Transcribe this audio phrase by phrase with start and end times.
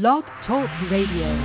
[0.00, 1.36] Blog Talk Radio.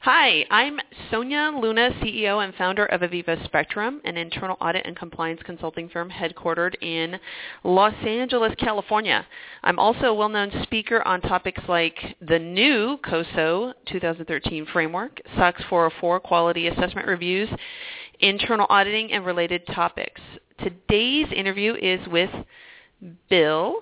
[0.00, 0.78] Hi, I'm
[1.10, 6.10] Sonia Luna, CEO and founder of Aviva Spectrum, an internal audit and compliance consulting firm
[6.10, 7.18] headquartered in
[7.64, 9.26] Los Angeles, California.
[9.62, 16.20] I'm also a well-known speaker on topics like the new COSO 2013 framework, SOX 404
[16.20, 17.48] quality assessment reviews,
[18.20, 20.20] internal auditing, and related topics.
[20.62, 22.28] Today's interview is with
[23.30, 23.80] Bill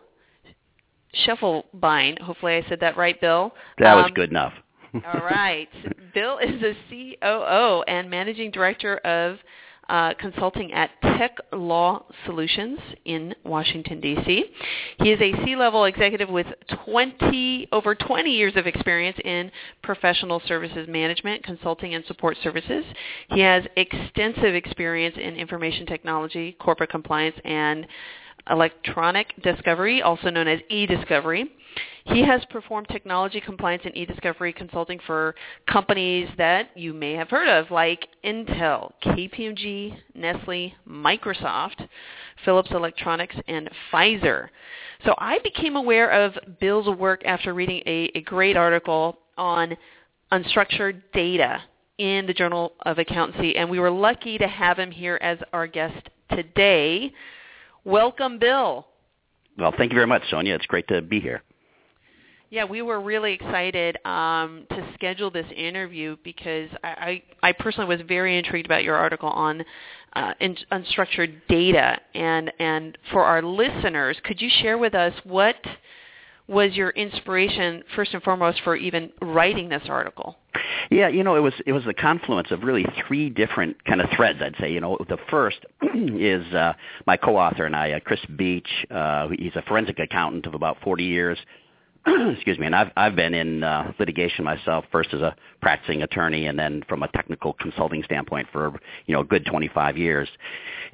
[1.14, 2.20] Schiefelbein.
[2.20, 3.52] Hopefully I said that right, Bill.
[3.78, 4.52] That was um, good enough.
[4.94, 5.68] All right.
[6.14, 9.38] Bill is the COO and Managing Director of
[9.88, 14.44] uh, consulting at Tech Law Solutions in Washington, D.C.
[14.98, 16.46] He is a C-level executive with
[16.84, 19.50] 20, over 20 years of experience in
[19.82, 22.84] professional services management, consulting, and support services.
[23.30, 27.86] He has extensive experience in information technology, corporate compliance, and
[28.50, 31.50] electronic discovery, also known as e-discovery.
[32.04, 35.34] He has performed technology compliance and e-discovery consulting for
[35.66, 41.88] companies that you may have heard of, like Intel, KPMG, Nestle, Microsoft,
[42.44, 44.48] Philips Electronics, and Pfizer.
[45.04, 49.76] So I became aware of Bill's work after reading a, a great article on
[50.32, 51.62] unstructured data
[51.98, 55.66] in the Journal of Accountancy, and we were lucky to have him here as our
[55.66, 57.12] guest today.
[57.84, 58.86] Welcome, Bill.
[59.58, 60.54] Well, thank you very much, Sonia.
[60.54, 61.42] It's great to be here.
[62.50, 67.88] Yeah, we were really excited um, to schedule this interview because I, I, I, personally
[67.88, 69.64] was very intrigued about your article on
[70.12, 71.98] uh, in, unstructured data.
[72.14, 75.56] And, and for our listeners, could you share with us what
[76.46, 80.36] was your inspiration, first and foremost, for even writing this article?
[80.92, 84.10] Yeah, you know, it was it was the confluence of really three different kind of
[84.14, 84.40] threads.
[84.42, 86.74] I'd say, you know, the first is uh,
[87.06, 88.68] my co-author and I, uh, Chris Beach.
[88.90, 91.38] Uh, he's a forensic accountant of about 40 years,
[92.06, 96.46] excuse me, and I've I've been in uh, litigation myself, first as a practicing attorney,
[96.46, 100.28] and then from a technical consulting standpoint for you know a good 25 years.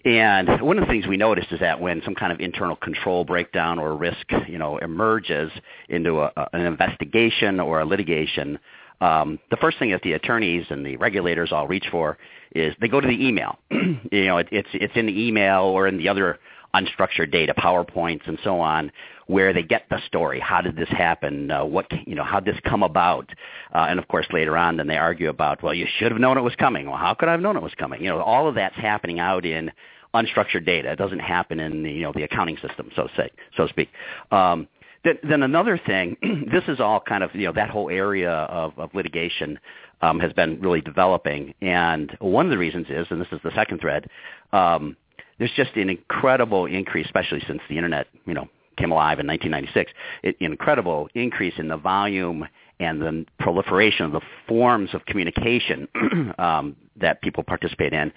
[0.04, 3.24] And one of the things we noticed is that when some kind of internal control
[3.24, 5.50] breakdown or risk you know emerges
[5.88, 8.60] into a, an investigation or a litigation,
[9.00, 12.18] um, the first thing that the attorneys and the regulators all reach for
[12.54, 13.58] is they go to the email.
[13.70, 16.38] you know, it, it's it's in the email or in the other
[16.74, 18.92] unstructured data, PowerPoints and so on,
[19.26, 20.40] where they get the story.
[20.40, 21.50] How did this happen?
[21.50, 22.24] Uh, what you know?
[22.24, 23.30] How did this come about?
[23.74, 26.36] Uh, and of course, later on, then they argue about, well, you should have known
[26.36, 26.86] it was coming.
[26.86, 28.02] Well, how could I have known it was coming?
[28.02, 29.70] You know, all of that's happening out in
[30.14, 30.92] unstructured data.
[30.92, 33.72] It doesn't happen in the you know the accounting system, so to say, so to
[33.72, 33.90] speak.
[34.30, 34.68] Um,
[35.04, 36.16] then, then another thing,
[36.52, 39.58] this is all kind of you know that whole area of, of litigation
[40.00, 43.52] um, has been really developing, and one of the reasons is, and this is the
[43.54, 44.08] second thread.
[44.52, 44.96] Um,
[45.38, 49.92] there's just an incredible increase, especially since the internet, you know, came alive in 1996,
[50.22, 52.46] it, incredible increase in the volume
[52.80, 55.88] and the proliferation of the forms of communication
[56.38, 58.12] um, that people participate in,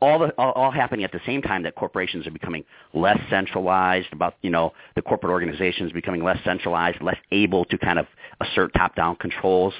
[0.00, 4.08] all, the, all, all happening at the same time that corporations are becoming less centralized.
[4.12, 8.06] About you know the corporate organizations becoming less centralized, less able to kind of
[8.40, 9.74] assert top-down controls.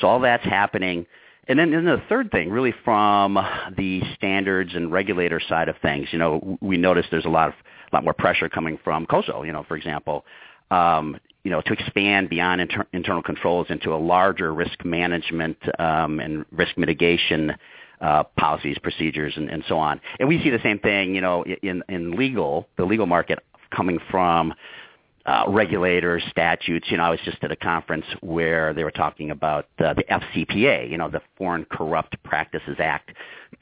[0.00, 1.06] So all that's happening.
[1.48, 3.34] And then, and the third thing, really from
[3.76, 7.54] the standards and regulator side of things, you know, we notice there's a lot of
[7.92, 10.24] a lot more pressure coming from COSO, you know, for example,
[10.72, 16.18] um, you know, to expand beyond inter- internal controls into a larger risk management um,
[16.18, 17.52] and risk mitigation
[18.00, 20.00] uh, policies, procedures, and, and so on.
[20.18, 23.38] And we see the same thing, you know, in, in legal, the legal market
[23.70, 24.54] coming from
[25.24, 26.88] uh, regulators, statutes.
[26.90, 30.02] You know, I was just at a conference where they were talking about uh, the
[30.02, 33.12] FCPA, you know, the Foreign Corrupt Practices Act,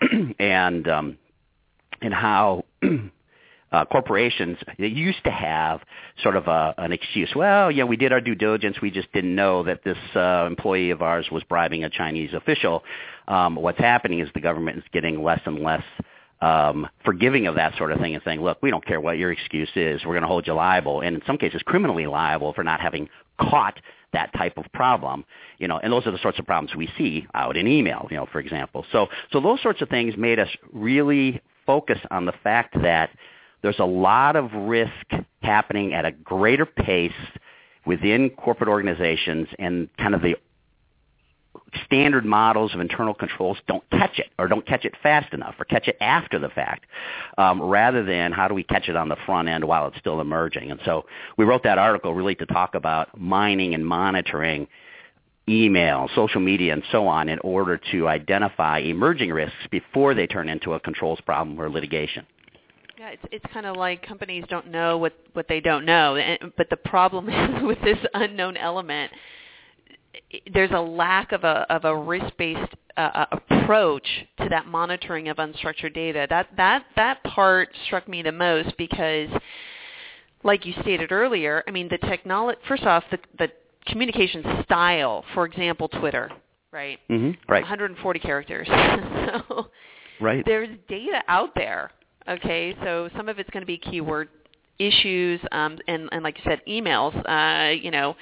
[0.39, 1.19] and um,
[2.01, 2.65] and how
[3.75, 5.81] uh, corporations used to have
[6.23, 7.31] sort of a, an excuse.
[7.35, 8.77] Well, yeah, we did our due diligence.
[8.81, 12.85] We just didn't know that this uh, employee of ours was bribing a Chinese official.
[13.27, 15.83] Um, what's happening is the government is getting less and less
[16.41, 19.33] um, forgiving of that sort of thing and saying, look, we don't care what your
[19.33, 20.05] excuse is.
[20.05, 23.09] We're going to hold you liable, and in some cases criminally liable for not having
[23.41, 23.81] caught
[24.13, 25.25] that type of problem,
[25.59, 28.17] you know, and those are the sorts of problems we see out in email, you
[28.17, 28.87] know, for example.
[28.93, 33.11] So, so those sorts of things made us really focus on the fact that
[33.65, 34.93] there's a lot of risk
[35.41, 37.13] happening at a greater pace
[37.87, 40.37] within corporate organizations and kind of the
[41.87, 45.65] standard models of internal controls don't catch it or don't catch it fast enough or
[45.65, 46.85] catch it after the fact
[47.39, 50.21] um, rather than how do we catch it on the front end while it's still
[50.21, 50.71] emerging.
[50.71, 51.07] And so
[51.39, 54.69] we wrote that article really to talk about mining and monitoring
[55.49, 60.51] email, social media, and so on in order to identify emerging risks before they turn
[60.51, 62.27] into a controls problem or litigation.
[63.05, 66.53] Yeah, it's it's kind of like companies don't know what what they don't know, and,
[66.57, 69.13] but the problem is with this unknown element,
[70.53, 74.07] there's a lack of a of a risk-based uh, uh, approach
[74.41, 76.27] to that monitoring of unstructured data.
[76.31, 79.29] That that that part struck me the most because,
[80.43, 82.59] like you stated earlier, I mean the technology.
[82.67, 83.49] First off, the the
[83.87, 86.31] communication style, for example, Twitter,
[86.73, 86.99] right?
[87.11, 87.53] Mm-hmm.
[87.53, 87.63] Right.
[87.63, 88.67] 140 characters.
[89.49, 89.67] so
[90.23, 90.43] right.
[90.47, 91.91] there's data out there.
[92.29, 94.29] Okay, so some of it's going to be keyword
[94.79, 97.15] issues, um, and, and like you said, emails.
[97.29, 98.17] Uh, you know,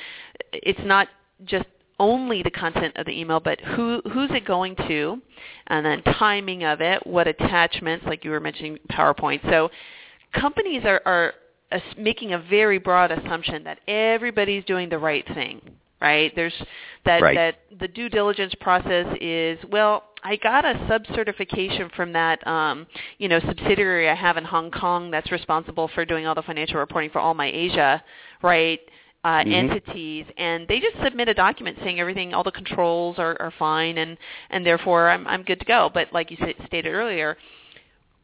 [0.53, 1.09] it's not
[1.45, 1.67] just
[1.99, 5.21] only the content of the email, but who who's it going to,
[5.69, 9.41] and then timing of it, what attachments, like you were mentioning PowerPoint.
[9.49, 9.71] So
[10.35, 11.33] companies are, are
[11.97, 15.61] making a very broad assumption that everybody's doing the right thing,
[16.03, 16.33] right?
[16.35, 16.53] There's
[17.07, 17.35] that right.
[17.35, 20.05] that the due diligence process is well.
[20.25, 22.87] I got a sub certification from that um,
[23.19, 26.77] you know subsidiary I have in Hong Kong that's responsible for doing all the financial
[26.77, 28.03] reporting for all my Asia,
[28.43, 28.81] right?
[29.25, 29.53] uh, Mhm.
[29.53, 33.99] entities, and they just submit a document saying everything, all the controls are, are fine,
[33.99, 34.19] and
[34.51, 35.91] and therefore I'm I'm good to go.
[35.95, 37.39] But like you sa- stated earlier,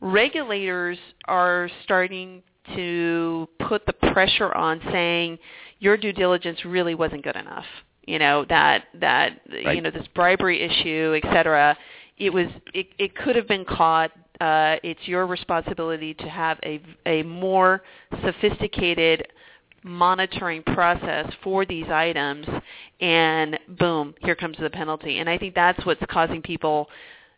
[0.01, 2.43] regulators are starting
[2.75, 5.39] to put the pressure on saying
[5.79, 7.67] your due diligence really wasn't good enough.
[8.07, 11.77] You know that that you know this bribery issue, et cetera.
[12.17, 14.11] It was it, it could have been caught.
[14.41, 17.83] Uh, it's your responsibility to have a a more
[18.25, 19.27] sophisticated
[19.85, 22.47] monitoring process for these items
[23.01, 26.89] and boom here comes the penalty and i think that's what's causing people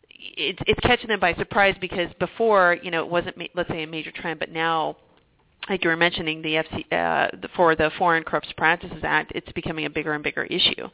[0.09, 3.87] it's it's catching them by surprise because before you know it wasn't let's say a
[3.87, 4.97] major trend but now
[5.69, 9.51] like you were mentioning the FC uh, the, for the Foreign Corrupt Practices Act, it's
[9.53, 10.87] becoming a bigger and bigger issue,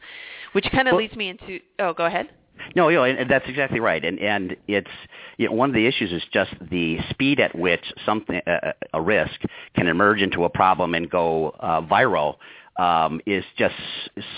[0.52, 1.60] which kind of Well- leads me into.
[1.78, 2.28] Oh, go ahead.
[2.74, 4.04] No, you know, and and that's exactly right.
[4.04, 4.90] And and it's
[5.36, 9.00] you know, one of the issues is just the speed at which something uh, a
[9.00, 9.40] risk
[9.76, 12.36] can emerge into a problem and go uh, viral.
[12.76, 13.74] Um, is just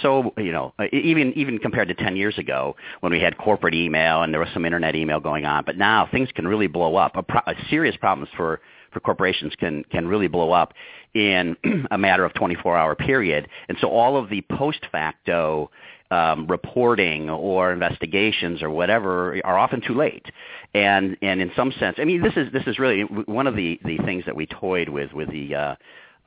[0.01, 3.75] so you know e- even even compared to 10 years ago when we had corporate
[3.75, 6.97] email and there was some internet email going on but now things can really blow
[6.97, 10.75] up a, pro- a serious problems for for corporations can can really blow up
[11.15, 11.57] in
[11.91, 15.71] a matter of 24 hour period and so all of the post facto
[16.11, 20.27] um, reporting or investigations or whatever are often too late.
[20.75, 23.79] And and in some sense, I mean, this is this is really one of the
[23.85, 25.55] the things that we toyed with with the.
[25.55, 25.75] Uh,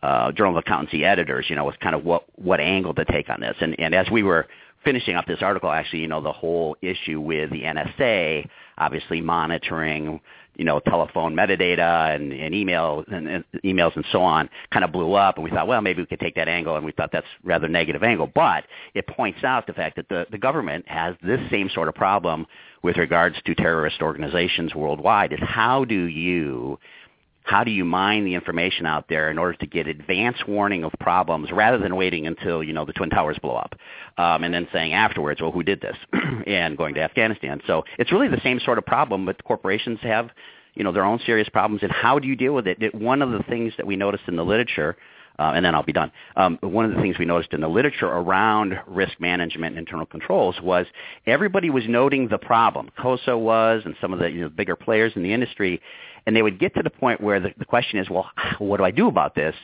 [0.01, 3.29] uh, Journal of Accountancy editors, you know, was kind of what what angle to take
[3.29, 3.55] on this.
[3.61, 4.47] And and as we were
[4.83, 8.45] finishing up this article, actually, you know, the whole issue with the NSA,
[8.77, 10.19] obviously monitoring,
[10.55, 14.91] you know, telephone metadata and, and email and, and emails and so on, kind of
[14.91, 17.11] blew up, and we thought, well, maybe we could take that angle, and we thought
[17.11, 18.29] that's rather negative angle.
[18.33, 21.95] But it points out the fact that the the government has this same sort of
[21.95, 22.45] problem
[22.83, 25.33] with regards to terrorist organizations worldwide.
[25.33, 26.79] Is how do you
[27.43, 30.91] how do you mine the information out there in order to get advance warning of
[30.99, 33.75] problems rather than waiting until you know the twin towers blow up
[34.17, 35.97] um, and then saying afterwards well who did this
[36.47, 40.29] and going to afghanistan so it's really the same sort of problem but corporations have
[40.73, 43.21] you know their own serious problems and how do you deal with it, it one
[43.21, 44.95] of the things that we noticed in the literature
[45.39, 46.11] uh, and then I'll be done.
[46.35, 50.05] Um, one of the things we noticed in the literature around risk management and internal
[50.05, 50.85] controls was
[51.25, 52.91] everybody was noting the problem.
[52.99, 55.81] COSO was, and some of the you know, bigger players in the industry,
[56.25, 58.29] and they would get to the point where the, the question is, well,
[58.59, 59.55] what do I do about this?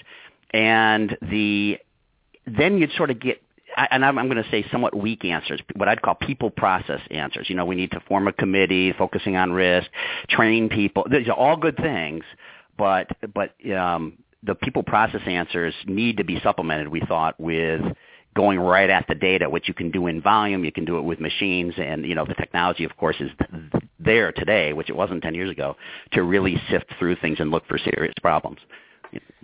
[0.51, 1.77] And the
[2.45, 3.41] then you'd sort of get
[3.77, 7.49] and I'm, going to say somewhat weak answers, what I'd call people process answers.
[7.49, 9.87] You know, we need to form a committee focusing on risk,
[10.29, 11.05] train people.
[11.09, 12.23] These are all good things,
[12.77, 16.87] but but um, the people process answers need to be supplemented.
[16.87, 17.81] We thought with
[18.35, 21.01] going right at the data, which you can do in volume, you can do it
[21.01, 23.29] with machines, and you know the technology, of course, is
[23.99, 25.75] there today, which it wasn't 10 years ago,
[26.13, 28.59] to really sift through things and look for serious problems.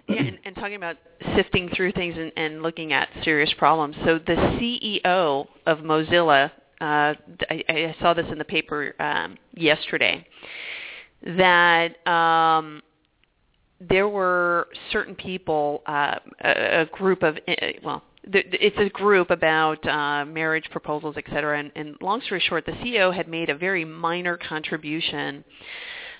[0.07, 0.97] Yeah, and, and talking about
[1.35, 3.95] sifting through things and, and looking at serious problems.
[4.05, 7.13] So the CEO of Mozilla, uh,
[7.49, 10.25] I, I saw this in the paper um, yesterday,
[11.25, 12.83] that um,
[13.81, 18.03] there were certain people, uh, a, a group of, uh, well,
[18.33, 21.59] it's a group about uh, marriage proposals, et cetera.
[21.59, 25.43] And, and long story short, the CEO had made a very minor contribution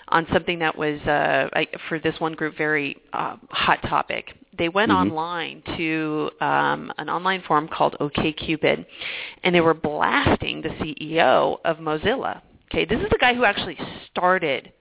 [0.08, 4.34] on something that was uh, I, for this one group very uh, hot topic.
[4.56, 5.00] They went Mhm.
[5.00, 8.86] online to um, an online forum called OKCupid,
[9.42, 12.40] and they were blasting the CEO of Mozilla.
[12.70, 13.78] Okay, this is the guy who actually
[14.10, 14.72] started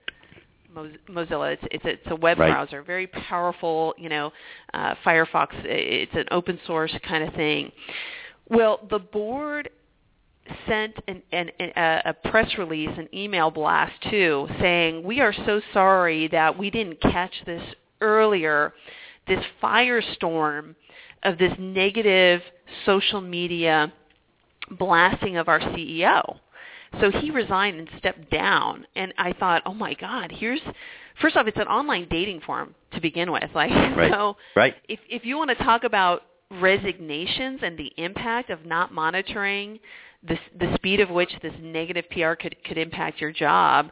[1.10, 1.54] Mozilla.
[1.54, 2.52] It's it's, it's a web Right.
[2.52, 3.94] browser, very powerful.
[3.98, 4.34] You know,
[4.74, 5.48] uh, Firefox.
[5.64, 7.72] It's an open source kind of thing.
[8.50, 9.70] Well, the board
[10.68, 15.62] sent an, an, a, a press release, an email blast too, saying we are so
[15.74, 17.64] sorry that we didn't catch this
[18.02, 18.74] earlier.
[19.28, 20.76] This firestorm
[21.24, 22.42] of this negative
[22.86, 23.92] social media
[24.72, 26.38] blasting of our CEO.
[27.02, 28.86] So he resigned and stepped down.
[28.96, 30.62] And I thought, oh my God, here's
[31.22, 33.44] first off, it's an online dating forum to begin with.
[33.56, 34.12] Like right.
[34.12, 34.76] so, right.
[34.90, 36.24] if if you want to talk about
[36.62, 39.80] resignations and the impact of not monitoring
[40.28, 43.90] the the speed of which this negative PR could could impact your job,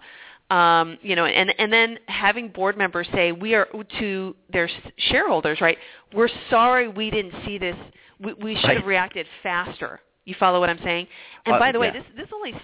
[0.50, 3.67] um, you know, and and then having board members say we are
[4.00, 5.77] to their shareholders, right?
[6.13, 7.75] We're sorry we didn't see this.
[8.19, 8.77] We, we should Right.
[8.77, 10.00] have reacted faster.
[10.25, 11.08] You follow what I'm saying?
[11.46, 12.62] And Uh, by the way, this this only s-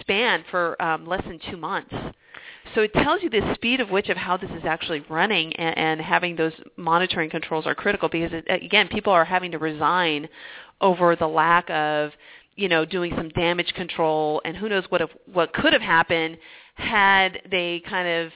[0.00, 1.94] spanned for um, less than two months.
[2.74, 5.76] So it tells you the speed of which of how this is actually running, and,
[5.78, 10.28] and having those monitoring controls are critical because it, again, people are having to resign
[10.80, 12.12] over the lack of
[12.56, 16.36] you know doing some damage control, and who knows what have, what could have happened
[16.74, 18.30] had they kind of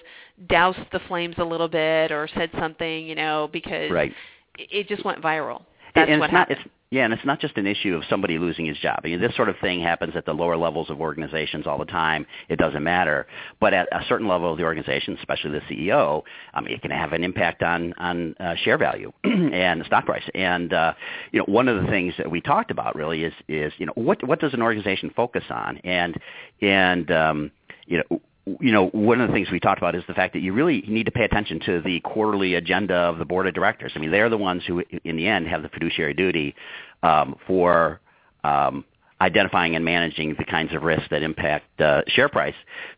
[0.49, 4.13] doused the flames a little bit or said something, you know, because Right.
[4.59, 5.63] it, it just went viral.
[5.95, 6.59] That's and what it's not, happened.
[6.61, 9.01] it's, yeah, and it's not just an issue of somebody losing his job.
[9.03, 11.85] I mean, this sort of thing happens at the lower levels of organizations all the
[11.85, 12.25] time.
[12.49, 13.27] It doesn't matter.
[13.59, 16.23] But at a certain level of the organization, especially the CEO,
[16.55, 20.07] I mean, it can have an impact on on uh, share value and the stock
[20.07, 20.23] price.
[20.37, 20.95] And uh,
[21.33, 23.95] you know, one of the things that we talked about really is is you know
[23.97, 25.79] what what does an organization focus on?
[25.79, 26.17] And
[26.63, 27.51] and um,
[27.87, 30.41] you know you know, one of the things we talked about is the fact that
[30.41, 33.93] you really need to pay attention to the quarterly agenda of the board of directors.
[33.95, 36.55] I mean, they're the ones who, in the end, have the fiduciary duty
[37.03, 38.01] um, for
[38.43, 38.85] um,
[39.21, 42.55] identifying and managing the kinds of risks that impact uh, share price.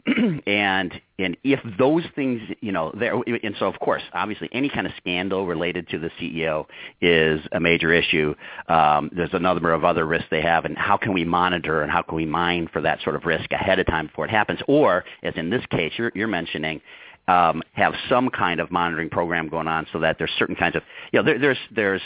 [0.47, 4.87] and and if those things, you know, there, and so of course, obviously, any kind
[4.87, 6.67] of scandal related to the CEO
[7.01, 8.35] is a major issue.
[8.69, 11.91] Um, there's a number of other risks they have, and how can we monitor and
[11.91, 14.61] how can we mine for that sort of risk ahead of time before it happens?
[14.69, 16.81] Or, as in this case, you're, you're mentioning.
[17.29, 20.85] Um, have some kind of monitoring program going on so that there's certain kinds of
[21.13, 22.03] you know there, there's there's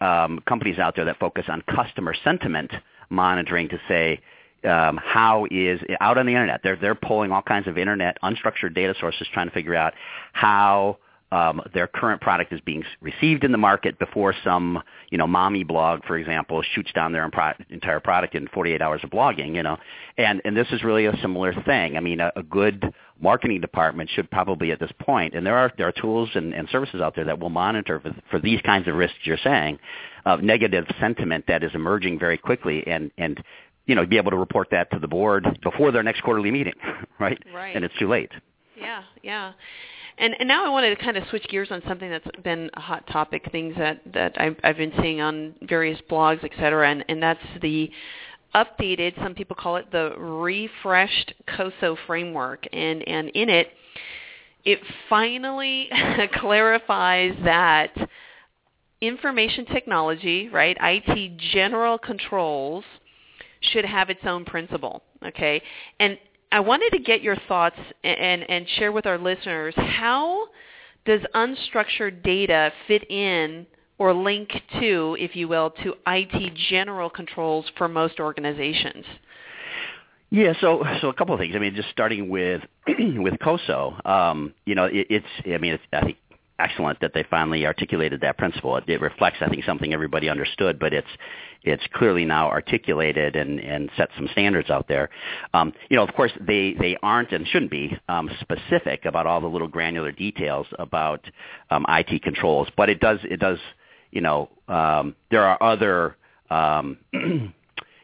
[0.00, 2.70] um, companies out there that focus on customer sentiment
[3.10, 4.20] monitoring to say
[4.64, 6.60] um, how is out on the internet.
[6.62, 9.94] They're they're pulling all kinds of internet unstructured data sources, trying to figure out
[10.32, 10.98] how
[11.32, 15.64] um, their current product is being received in the market before some you know mommy
[15.64, 17.28] blog, for example, shoots down their
[17.70, 19.54] entire product in 48 hours of blogging.
[19.54, 19.78] You know,
[20.16, 21.96] and and this is really a similar thing.
[21.96, 22.92] I mean, a, a good
[23.22, 26.68] marketing department should probably at this point, and there are there are tools and, and
[26.70, 29.78] services out there that will monitor for, for these kinds of risks you're saying,
[30.26, 33.42] of negative sentiment that is emerging very quickly, and and
[33.86, 36.74] you know be able to report that to the board before their next quarterly meeting,
[37.18, 37.42] right?
[37.54, 37.74] Right.
[37.74, 38.30] And it's too late.
[38.76, 39.52] Yeah, yeah.
[40.18, 42.80] And and now I wanted to kind of switch gears on something that's been a
[42.80, 47.04] hot topic, things that that I've, I've been seeing on various blogs, et cetera, and
[47.08, 47.90] and that's the
[48.54, 49.16] updated.
[49.22, 53.68] Some people call it the refreshed COSO framework, and and in it,
[54.64, 55.88] it finally
[56.34, 57.90] clarifies that
[59.00, 62.84] information technology, right, IT general controls
[63.60, 65.60] should have its own principle, okay?
[65.98, 66.16] And
[66.52, 70.46] I wanted to get your thoughts and, and share with our listeners how
[71.04, 73.66] does unstructured data fit in
[74.02, 79.04] or link to, if you will, to IT general controls for most organizations?
[80.28, 81.54] Yeah, so so a couple of things.
[81.54, 85.84] I mean, just starting with with COSO, um, you know, it, it's I mean, it's
[85.92, 86.16] I think
[86.58, 88.76] excellent that they finally articulated that principle.
[88.76, 91.06] It, it reflects, I think, something everybody understood, but it's
[91.62, 95.10] it's clearly now articulated and and set some standards out there.
[95.54, 99.40] Um, you know, of course, they they aren't and shouldn't be um, specific about all
[99.40, 101.24] the little granular details about
[101.70, 103.58] um, IT controls, but it does it does
[104.12, 106.16] you know um, there are other
[106.50, 106.98] um,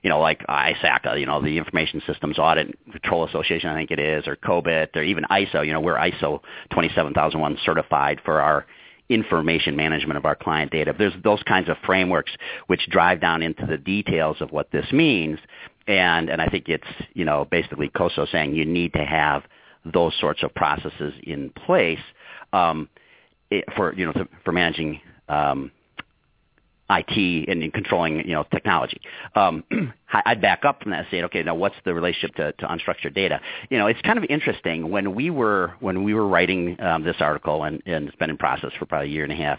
[0.03, 3.91] you know, like ISACA, you know, the Information Systems Audit and Control Association, I think
[3.91, 5.67] it is, or COBIT, or even ISO.
[5.67, 8.67] You know, we're ISO 27001 certified for our
[9.09, 10.95] information management of our client data.
[10.97, 12.31] There's those kinds of frameworks
[12.67, 15.39] which drive down into the details of what this means,
[15.87, 19.43] and and I think it's you know basically COSO saying you need to have
[19.85, 22.01] those sorts of processes in place
[22.53, 22.89] um,
[23.51, 25.01] it, for you know to, for managing.
[25.29, 25.73] Um,
[26.91, 29.01] IT and in controlling, you know, technology.
[29.35, 29.65] Um,
[30.11, 33.15] I'd back up from that and say, okay, now what's the relationship to, to unstructured
[33.15, 33.41] data?
[33.69, 37.17] You know, it's kind of interesting when we were when we were writing um, this
[37.21, 39.59] article, and, and it's been in process for probably a year and a half.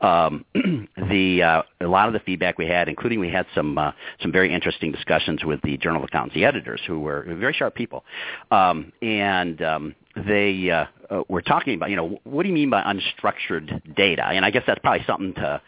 [0.00, 0.44] Um,
[0.96, 4.32] the uh, a lot of the feedback we had, including we had some uh, some
[4.32, 8.04] very interesting discussions with the Journal of Accountancy editors, who were very sharp people,
[8.50, 12.70] um, and um, they uh, uh, were talking about, you know, what do you mean
[12.70, 14.24] by unstructured data?
[14.24, 15.60] And I guess that's probably something to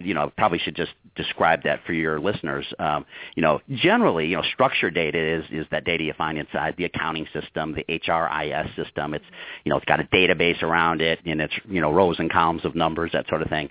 [0.00, 2.66] you know, probably should just describe that for your listeners.
[2.78, 6.74] Um, you know, generally, you know, structured data is is that data you find inside
[6.76, 9.14] the accounting system, the HRIS system.
[9.14, 9.24] It's
[9.64, 12.64] you know, it's got a database around it, and it's you know rows and columns
[12.64, 13.70] of numbers, that sort of thing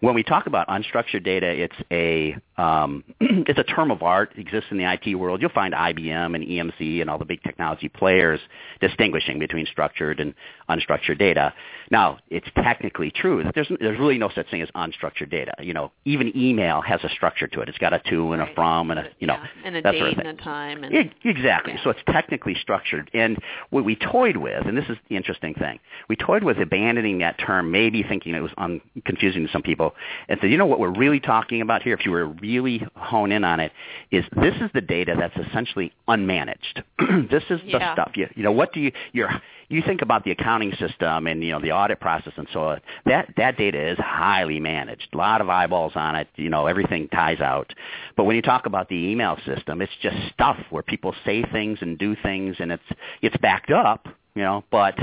[0.00, 4.32] when we talk about unstructured data, it's a um, it's a term of art.
[4.36, 5.40] It exists in the IT world.
[5.40, 8.40] You'll find IBM and EMC and all the big technology players
[8.80, 10.34] distinguishing between structured and
[10.68, 11.52] unstructured data.
[11.90, 15.54] Now, it's technically true that there's there's really no such thing as unstructured data.
[15.60, 17.68] You know, even email has a structure to it.
[17.68, 19.46] It's got a to and a from and a you know yeah.
[19.64, 20.84] and a that date sort of and a time.
[20.84, 21.74] And, Yeah, Exactly.
[21.74, 21.84] Yeah.
[21.84, 23.10] So it's technically structured.
[23.12, 23.38] And
[23.70, 27.38] what we toyed with, and this is the interesting thing, we toyed with abandoning that
[27.38, 29.83] term, maybe thinking it was un- confusing to some people,
[30.28, 33.32] and said, you know what we're really talking about here, if you were really hone
[33.32, 33.72] in on it,
[34.10, 36.82] is this is the data that's essentially unmanaged.
[37.30, 38.12] this is the stuff.
[38.14, 39.30] You, you know, what do you, you're,
[39.68, 42.80] you think about the accounting system and you know the audit process and so on.
[43.06, 45.08] That that data is highly managed.
[45.12, 46.28] A lot of eyeballs on it.
[46.36, 47.72] You know everything ties out.
[48.16, 51.78] But when you talk about the email system, it's just stuff where people say things
[51.80, 52.82] and do things, and it's
[53.22, 54.06] it's backed up.
[54.34, 54.96] You know, but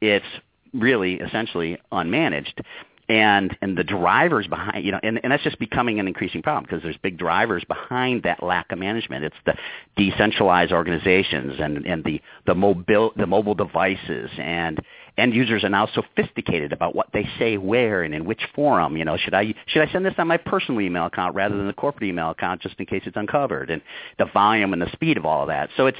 [0.00, 0.26] it's
[0.74, 2.60] really essentially unmanaged
[3.08, 6.64] and and the drivers behind you know and, and that's just becoming an increasing problem
[6.64, 9.24] because there's big drivers behind that lack of management.
[9.24, 9.54] It's the
[9.96, 14.78] decentralized organizations and and the the mobile the mobile devices and
[15.16, 18.96] end users are now sophisticated about what they say where and in which forum.
[18.96, 21.66] You know should i should i send this on my personal email account rather than
[21.66, 23.70] the corporate email account just in case it's uncovered?
[23.70, 23.80] And
[24.18, 25.70] the volume and the speed of all of that.
[25.76, 25.98] So it's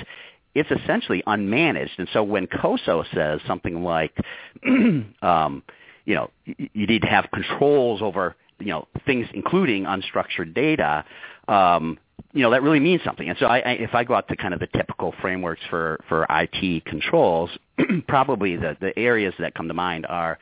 [0.54, 1.98] it's essentially unmanaged.
[1.98, 4.14] And so when coso says something like
[5.22, 5.62] um
[6.08, 11.04] you know, you need to have controls over, you know, things including unstructured data,
[11.48, 11.98] um,
[12.32, 13.28] you know, that really means something.
[13.28, 16.00] And so I, I, if I go out to kind of the typical frameworks for,
[16.08, 17.50] for IT controls,
[18.08, 20.38] probably the, the areas that come to mind are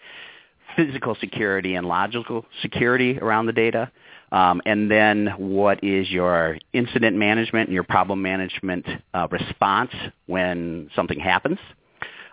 [0.76, 3.90] physical security and logical security around the data.
[4.30, 9.90] Um, and then what is your incident management and your problem management uh, response
[10.26, 11.58] when something happens?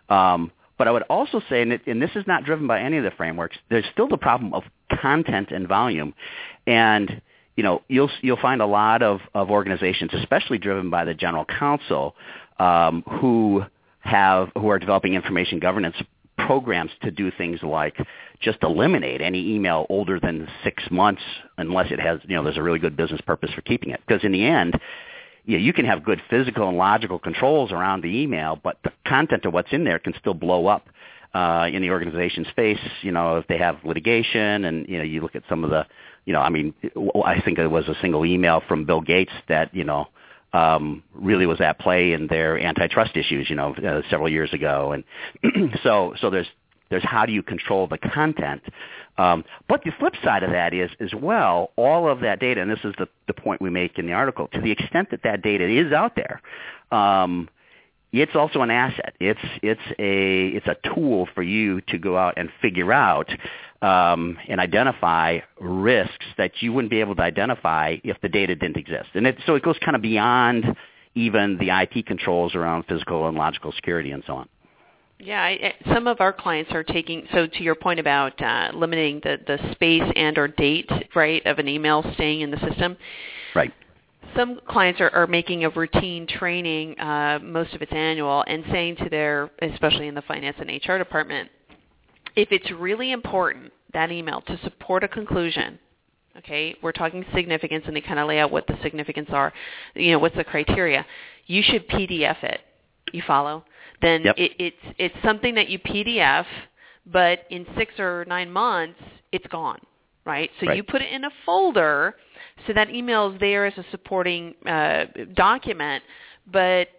[0.10, 0.52] Um,
[0.84, 3.56] but I would also say, and, this is not driven by any of the frameworks,
[3.70, 4.64] there's still the problem of
[5.02, 6.14] content and volume.
[6.68, 7.22] And
[7.56, 11.46] you know, you'll you'll find a lot of, of organizations, especially driven by the general
[11.46, 12.16] counsel,
[12.60, 13.64] um, who
[14.02, 15.96] have who are developing information governance
[16.38, 17.96] programs to do things like
[18.42, 21.22] just eliminate any email older than six months
[21.58, 24.22] unless it has you know there's a really good business purpose for keeping it because
[24.26, 24.78] in the end
[25.46, 29.46] know, you can have good physical and logical controls around the email, but the content
[29.46, 30.88] of what's in there can still blow up
[31.34, 32.80] uh, in the organization's face.
[33.02, 35.86] You know, if they have litigation, and you know, you look at some of the,
[36.26, 36.74] you know, I mean,
[37.26, 40.08] I think it was a single email from Bill Gates that you know
[40.54, 43.50] um, really was at play in their antitrust issues.
[43.50, 46.48] You know, uh, several years ago, and so so there's
[46.90, 48.62] there's how do you control the content.
[49.18, 52.72] Um, but the flip side of that is, as well, all of that data, and
[52.72, 55.42] this is the, the point we make in the article, to the extent that that
[55.42, 56.42] data is out there,
[56.92, 57.48] um,
[58.12, 59.16] it's also an asset.
[59.20, 63.28] It's it's a it's a tool for you to go out and figure out
[63.82, 68.78] um, and identify risks that you wouldn't be able to identify if the data didn't
[68.78, 69.10] exist.
[69.16, 70.76] And it, so it goes kind of beyond
[71.16, 74.50] even the IT controls around physical and logical security and so on.
[75.20, 77.26] Yeah, I, some of our clients are taking.
[77.34, 81.60] So to your point about uh, limiting the the space and or date, right, of
[81.60, 82.98] an email staying in the system.
[83.56, 83.74] Right.
[84.36, 88.96] Some clients are, are making a routine training, uh, most of it's annual, and saying
[88.98, 91.50] to their, especially in the finance and HR department,
[92.36, 95.78] if it's really important that email to support a conclusion,
[96.38, 99.54] okay, we're talking significance, and they kind of lay out what the significance are,
[99.94, 101.06] you know, what's the criteria.
[101.46, 102.62] You should PDF it.
[103.12, 103.64] You follow?
[104.04, 104.36] Then Yep.
[104.38, 106.46] it, it's it's something that you PDF,
[107.06, 109.00] but in six or nine months,
[109.32, 109.80] it's gone,
[110.26, 110.52] right?
[110.60, 110.76] So Right.
[110.76, 112.16] you put it in a folder,
[112.68, 116.04] so that email is there as a supporting uh, document,
[116.52, 116.90] but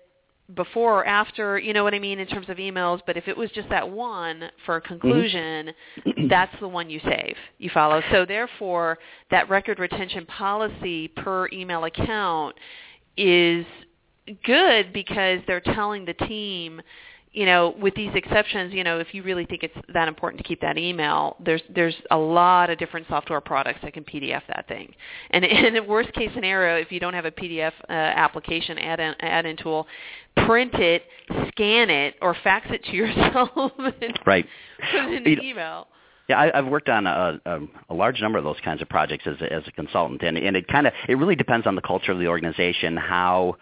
[0.54, 3.00] before or after, you know what I mean, in terms of emails.
[3.06, 5.72] But if it was just that one for a conclusion,
[6.28, 7.36] that's the one you save.
[7.58, 8.02] You follow.
[8.12, 8.98] So therefore,
[9.30, 12.56] that record retention policy per email account
[13.16, 13.64] is
[14.44, 16.80] good because they're telling the team,
[17.32, 20.46] you know, with these exceptions, you know, if you really think it's that important to
[20.46, 24.66] keep that email, there's there's a lot of different software products that can PDF that
[24.68, 24.94] thing.
[25.30, 29.14] And in a worst case scenario, if you don't have a PDF uh, application add-in,
[29.20, 29.86] add-in tool,
[30.46, 31.02] print it,
[31.48, 34.46] scan it, or fax it to yourself and Right.
[34.92, 35.88] put it in You an email.
[36.28, 37.60] Yeah, I, I've worked on a, a,
[37.90, 40.56] a large number of those kinds of projects as a, as a consultant, and, and
[40.56, 43.56] it kind of it really depends on the culture of the organization, how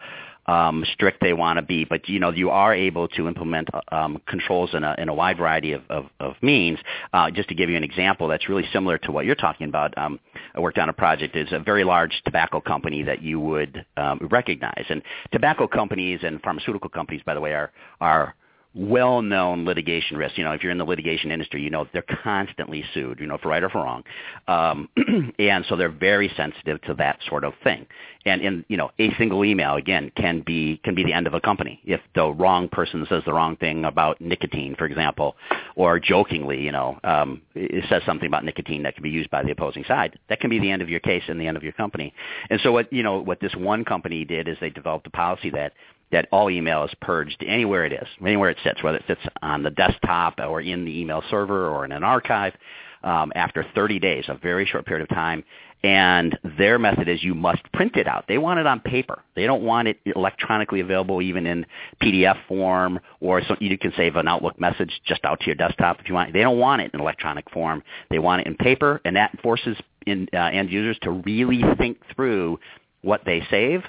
[0.46, 4.20] um, strict they want to be, but you know you are able to implement um,
[4.26, 6.78] controls in a, in a wide variety of, of, of means.
[7.12, 9.96] Uh, just to give you an example, that's really similar to what you're talking about.
[9.96, 10.18] Um,
[10.54, 11.36] I worked on a project.
[11.36, 15.02] It's a very large tobacco company that you would um, recognize, and
[15.32, 18.34] tobacco companies and pharmaceutical companies, by the way, are are
[18.74, 20.38] well-known litigation risks.
[20.38, 23.38] You know, if you're in the litigation industry, you know they're constantly sued, you know,
[23.38, 24.04] for right or for wrong,
[24.48, 24.88] um,
[25.38, 27.86] and so they're very sensitive to that sort of thing.
[28.24, 31.34] And in you know, a single email again can be can be the end of
[31.34, 35.36] a company if the wrong person says the wrong thing about nicotine, for example,
[35.76, 39.42] or jokingly, you know, um, it says something about nicotine that can be used by
[39.42, 40.18] the opposing side.
[40.28, 42.14] That can be the end of your case and the end of your company.
[42.48, 45.50] And so what you know what this one company did is they developed a policy
[45.50, 45.72] that
[46.12, 49.62] that all email is purged anywhere it is, anywhere it sits, whether it sits on
[49.62, 52.52] the desktop or in the email server or in an archive,
[53.02, 55.42] um, after 30 days, a very short period of time.
[55.82, 58.26] And their method is you must print it out.
[58.28, 59.20] They want it on paper.
[59.34, 61.66] They don't want it electronically available even in
[62.00, 65.98] PDF form or so you can save an Outlook message just out to your desktop
[65.98, 66.32] if you want.
[66.32, 67.82] They don't want it in electronic form.
[68.10, 71.98] They want it in paper, and that forces in, uh, end users to really think
[72.14, 72.60] through
[73.00, 73.82] what they save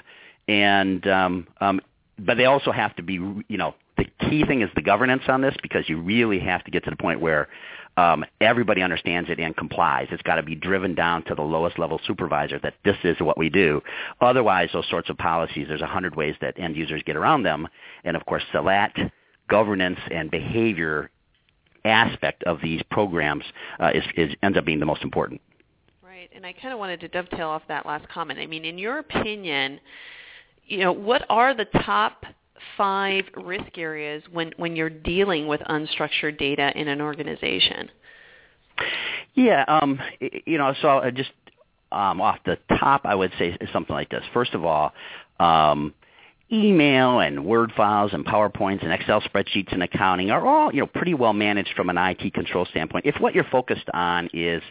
[0.48, 1.80] and um, um,
[2.18, 5.40] but they also have to be, you know, the key thing is the governance on
[5.40, 7.48] this because you really have to get to the point where
[7.96, 10.08] um, everybody understands it and complies.
[10.10, 13.38] It's got to be driven down to the lowest level supervisor that this is what
[13.38, 13.80] we do.
[14.20, 17.68] Otherwise, those sorts of policies, there's a hundred ways that end users get around them.
[18.04, 18.94] And of course, so that
[19.48, 21.10] governance and behavior
[21.84, 23.44] aspect of these programs
[23.78, 25.40] uh, is, is ends up being the most important.
[26.02, 28.38] Right, and I kind of wanted to dovetail off that last comment.
[28.40, 29.78] I mean, in your opinion,
[30.66, 32.24] you know, what are the top
[32.76, 37.90] five risk areas when, when you're dealing with unstructured data in an organization?
[39.34, 40.00] Yeah, um,
[40.46, 41.30] you know, so just
[41.92, 44.22] um, off the top, I would say something like this.
[44.32, 44.92] First of all,
[45.38, 45.94] um,
[46.52, 50.86] email and Word files and PowerPoints and Excel spreadsheets and accounting are all you know
[50.86, 53.06] pretty well managed from an IT control standpoint.
[53.06, 54.62] If what you're focused on is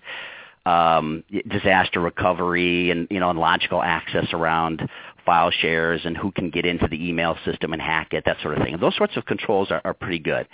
[0.65, 4.87] um, disaster recovery and you know and logical access around
[5.25, 8.57] file shares and who can get into the email system and hack it, that sort
[8.57, 8.77] of thing.
[8.79, 10.47] Those sorts of controls are, are pretty good.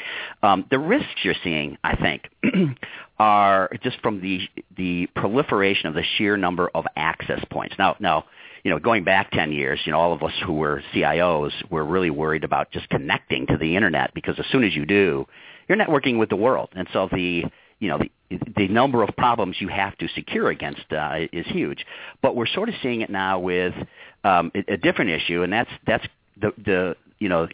[0.44, 2.30] Um, the risks you're seeing, I think,
[3.20, 4.40] are just from the
[4.78, 7.76] the proliferation of the sheer number of access points.
[7.78, 8.26] Now, now,
[8.64, 11.86] you know, going back 10 years, you know, all of us who were CIOs were
[11.86, 15.26] really worried about just connecting to the internet because as soon as you do,
[15.68, 16.70] you're networking with the world.
[16.74, 17.44] And so the
[17.80, 21.86] you know the the number of problems you have to secure against uh, is huge.
[22.22, 23.74] But we're sort of seeing it now with
[24.24, 26.06] um, a, a different issue, and that's that's
[26.40, 27.48] the the you know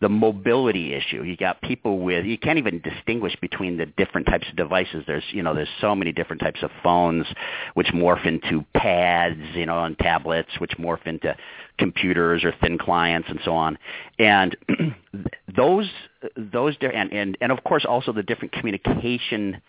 [0.00, 1.22] the mobility issue.
[1.22, 5.04] You got people with you can't even distinguish between the different types of devices.
[5.06, 7.26] There's you know there's so many different types of phones
[7.74, 11.36] which morph into pads, you know, and tablets which morph into
[11.78, 13.78] computers or thin clients and so on.
[14.18, 14.56] And
[15.56, 15.88] those
[16.36, 19.60] those and and and of course also the different communication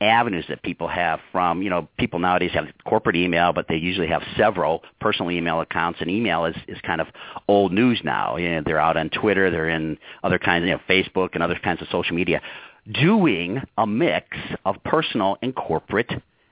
[0.00, 4.06] avenues that people have from, you know, people nowadays have corporate email, but they usually
[4.08, 7.08] have several personal email accounts, and email is, is kind of
[7.48, 8.36] old news now.
[8.36, 11.58] You know, they're out on Twitter, they're in other kinds, you know, Facebook and other
[11.62, 12.40] kinds of social media,
[12.92, 16.10] doing a mix of personal and corporate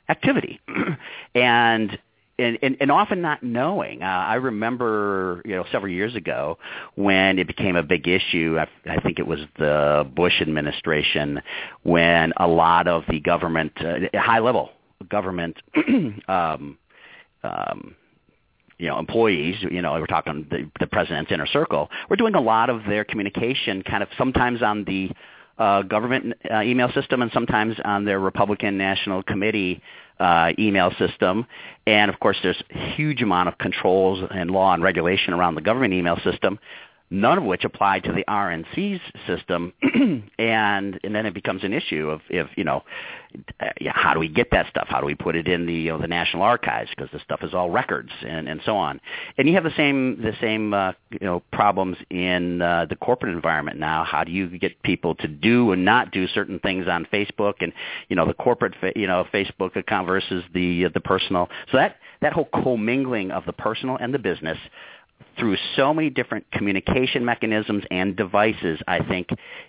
[0.09, 0.61] activity.
[1.35, 1.99] and
[2.39, 4.03] and, and, and often not knowing.
[4.03, 6.59] Uh, I remember, you know, several years ago
[6.95, 8.59] when it became a big issue.
[8.59, 11.41] I, I think it was the Bush administration
[11.83, 14.71] when a lot of the government, uh, high level
[15.09, 15.57] government,
[16.29, 16.79] um,
[17.43, 17.97] um,
[18.79, 22.41] you know, employees, you know, we're talking the, the president's inner circle, we're doing a
[22.41, 25.11] lot of their communication kind of sometimes on the
[25.59, 29.83] uh, government uh, email system and sometimes on their Republican National Committee
[30.19, 31.47] uh, email system.
[31.87, 35.61] And of course, there's a huge amount of controls and law and regulation around the
[35.61, 36.59] government email system
[37.11, 39.73] none of which apply to the RNC's system,
[40.39, 42.83] and and then it becomes an issue of if you know
[43.89, 44.87] how do we get that stuff?
[44.89, 47.41] How do we put it in the you know, the National Archives because the stuff
[47.43, 49.01] is all records and and so on.
[49.39, 53.35] And you have the same the same uh, you know problems in uh, the corporate
[53.35, 54.05] environment now.
[54.05, 57.73] How do you get people to do and not do certain things on Facebook and
[58.09, 61.49] you know the corporate fa- you know Facebook account versus the uh, the personal.
[61.71, 64.59] So that that whole commingling of the personal and the business
[65.39, 69.29] through so many different communication mechanisms and devices, I think,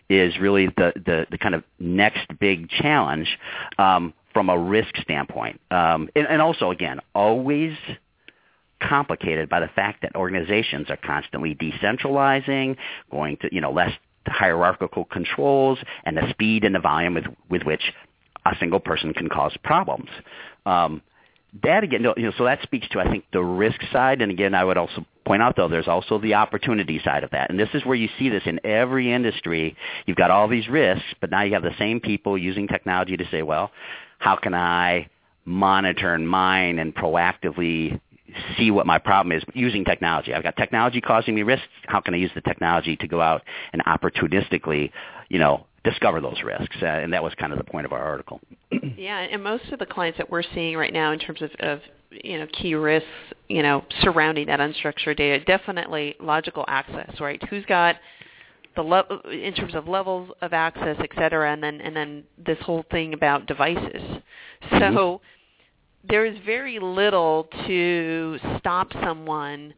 [0.10, 3.38] is really the, the, the kind of next big challenge
[3.78, 5.60] um, from a risk standpoint.
[5.72, 7.76] Um, and, and also, again, always
[8.82, 12.78] complicated by the fact that organizations are constantly decentralizing,
[13.12, 13.92] going to, you know, less
[14.26, 17.94] hierarchical controls, and the speed and the volume with, with which
[18.46, 20.10] a single person can cause problems.
[20.66, 21.02] Um,
[21.64, 24.54] that again, you know, so that speaks to I think the risk side, and again,
[24.54, 27.70] I would also point out though, there's also the opportunity side of that, and this
[27.74, 29.76] is where you see this in every industry.
[30.06, 33.26] You've got all these risks, but now you have the same people using technology to
[33.30, 33.72] say, well,
[34.20, 35.10] how can I
[35.46, 38.00] monitor and mine and proactively
[38.58, 40.34] see what my problem is using technology.
[40.34, 41.68] I've got technology causing me risks.
[41.86, 43.42] How can I use the technology to go out
[43.74, 44.92] and opportunistically,
[45.30, 46.76] you know, discover those risks?
[46.82, 48.42] Uh, and that was kind of the point of our article.
[48.98, 51.80] yeah, and most of the clients that we're seeing right now in terms of, of
[52.12, 53.08] you know key risks,
[53.48, 57.42] you know, surrounding that unstructured data, definitely logical access, right?
[57.50, 57.98] Who's got
[58.76, 62.58] the le- in terms of levels of access, et cetera, and then and then this
[62.62, 64.02] whole thing about devices.
[64.70, 64.78] So.
[64.78, 65.24] Mm-hmm
[66.10, 69.74] there is very little to stop someone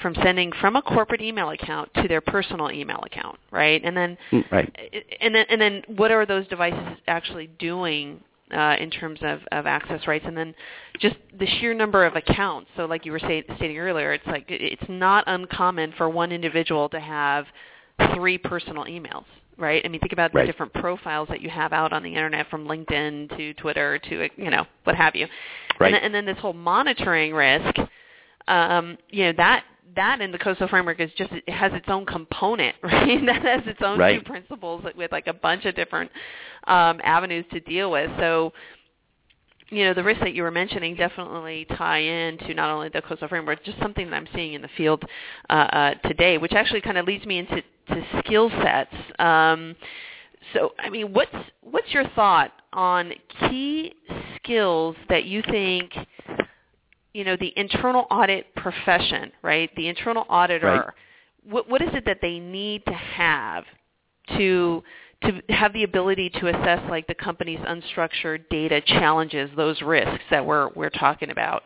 [0.00, 3.80] from sending from a corporate email account to their personal email account, right?
[3.84, 4.76] And then, mm, right.
[5.20, 8.20] and then, and then, what are those devices actually doing
[8.54, 10.24] uh, in terms of, of access rights?
[10.26, 10.54] And then,
[11.00, 12.70] just the sheer number of accounts.
[12.76, 16.88] So, like you were say, stating earlier, it's like it's not uncommon for one individual
[16.90, 17.46] to have
[18.14, 19.24] three personal emails,
[19.56, 19.82] right?
[19.84, 22.66] I mean, think about the different profiles that you have out on the internet, from
[22.66, 25.26] LinkedIn to Twitter to you know what have you.
[25.78, 25.88] Right.
[25.88, 27.78] And, then, and then this whole monitoring risk,
[28.48, 29.64] um, you know that
[29.96, 33.24] that in the COSO framework is just it has its own component, right?
[33.26, 34.18] that has its own right.
[34.18, 36.10] two principles with like a bunch of different
[36.66, 38.10] um, avenues to deal with.
[38.18, 38.52] So
[39.70, 43.02] you know, the risks that you were mentioning definitely tie in to not only the
[43.02, 45.04] COSO framework, just something that I'm seeing in the field
[45.50, 48.94] uh, uh, today, which actually kind of leads me into to skill sets.
[49.18, 49.74] Um,
[50.52, 53.12] so, I mean, what's what's your thought on
[53.48, 53.94] key
[54.36, 55.92] skills that you think,
[57.12, 59.70] you know, the internal audit profession, right?
[59.76, 60.66] The internal auditor.
[60.66, 61.52] Right.
[61.52, 63.64] What what is it that they need to have
[64.36, 64.82] to
[65.24, 70.44] to have the ability to assess like the company's unstructured data challenges, those risks that
[70.44, 71.62] we're we're talking about?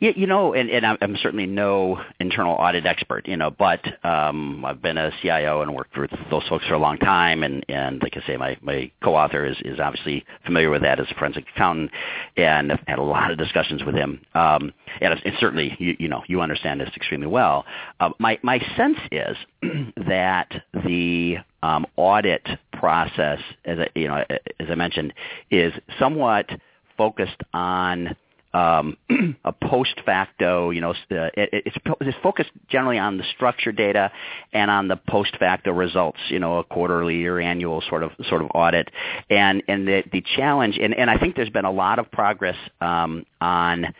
[0.00, 4.64] Yeah, you know, and, and I'm certainly no internal audit expert, you know, but um,
[4.64, 8.00] I've been a CIO and worked with those folks for a long time, and and
[8.00, 11.46] like I say, my my co-author is is obviously familiar with that as a forensic
[11.52, 11.90] accountant,
[12.36, 16.08] and I've had a lot of discussions with him, um, and it's certainly you, you
[16.08, 17.64] know you understand this extremely well.
[17.98, 19.36] Uh, my my sense is
[20.06, 24.24] that the um, audit process, as I, you know,
[24.60, 25.12] as I mentioned,
[25.50, 26.48] is somewhat
[26.96, 28.14] focused on
[28.54, 28.96] um,
[29.44, 34.10] a post facto, you know, uh, it, it's, it's focused generally on the structured data
[34.52, 38.42] and on the post facto results, you know, a quarterly or annual sort of sort
[38.42, 38.90] of audit.
[39.28, 42.56] And and the the challenge, and, and I think there's been a lot of progress
[42.80, 43.94] um, on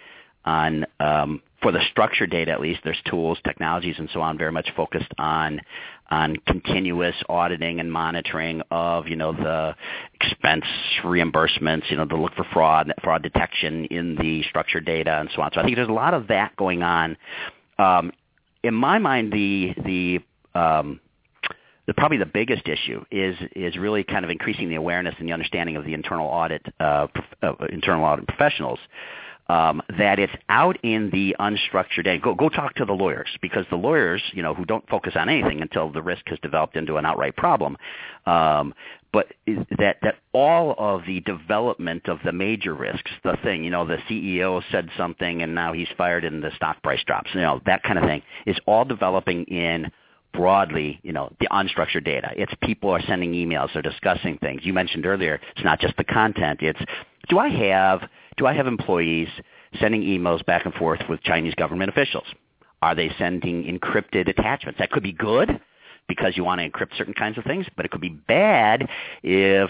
[0.49, 2.81] on um, for the structured data at least.
[2.85, 5.61] There's tools, technologies, and so on, very much focused on
[6.11, 9.75] on continuous auditing and monitoring of, you know, the
[10.15, 10.65] expense
[11.05, 15.43] reimbursements, you know, to look for fraud, fraud detection in the structured data and so
[15.43, 15.51] on.
[15.53, 17.19] So I think there's a lot of that going on.
[17.79, 18.13] Um,
[18.63, 21.01] in my mind, the the um,
[21.87, 25.33] the, probably the biggest issue is is really kind of increasing the awareness and the
[25.33, 27.07] understanding of the internal audit uh,
[27.43, 28.79] uh, internal audit professionals
[29.49, 32.19] um, that it's out in the unstructured data.
[32.23, 35.29] Go, go talk to the lawyers because the lawyers, you know, who don't focus on
[35.29, 37.77] anything until the risk has developed into an outright problem.
[38.27, 38.75] Um,
[39.11, 39.29] but
[39.79, 43.97] that that all of the development of the major risks, the thing, you know, the
[44.09, 47.83] CEO said something and now he's fired and the stock price drops, you know, that
[47.83, 49.91] kind of thing is all developing in
[50.35, 52.31] broadly, you know, the unstructured data.
[52.37, 54.61] It's people are sending emails, they're discussing things.
[54.63, 56.61] You mentioned earlier, it's not just the content.
[56.61, 56.81] It's
[57.31, 58.03] do I have
[58.39, 59.29] do I have employees
[59.81, 62.27] sending emails back and forth with Chinese government officials?
[62.81, 64.79] Are they sending encrypted attachments?
[64.79, 65.61] That could be good
[66.09, 68.89] because you want to encrypt certain kinds of things, but it could be bad
[69.23, 69.69] if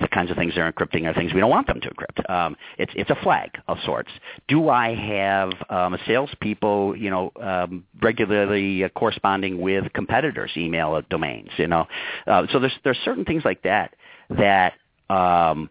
[0.00, 2.28] the kinds of things they're encrypting are things we don't want them to encrypt.
[2.28, 4.10] Um, it's it's a flag of sorts.
[4.48, 11.50] Do I have um, salespeople, you know, um, regularly uh, corresponding with competitors' email domains?
[11.56, 11.86] You know,
[12.26, 13.94] uh, so there's there's certain things like that
[14.30, 14.72] that
[15.08, 15.70] um,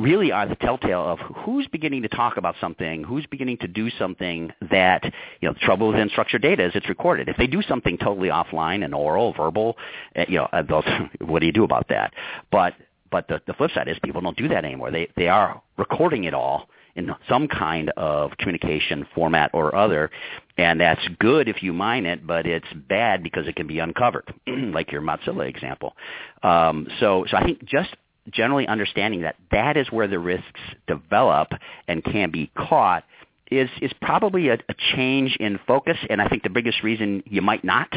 [0.00, 3.90] really are the telltale of who's beginning to talk about something, who's beginning to do
[3.90, 5.04] something that,
[5.40, 7.28] you know, the trouble with unstructured data is it's recorded.
[7.28, 9.76] If they do something totally offline and oral, verbal,
[10.16, 12.14] eh, you know, uh, what do you do about that?
[12.50, 12.74] But
[13.10, 14.90] but the, the flip side is people don't do that anymore.
[14.90, 20.10] They they are recording it all in some kind of communication format or other,
[20.58, 24.32] and that's good if you mine it, but it's bad because it can be uncovered,
[24.46, 25.96] like your Mozilla example.
[26.42, 27.90] Um, so so I think just
[28.32, 31.52] generally understanding that that is where the risks develop
[31.88, 33.04] and can be caught
[33.50, 35.96] is is probably a, a change in focus.
[36.08, 37.88] And I think the biggest reason you might not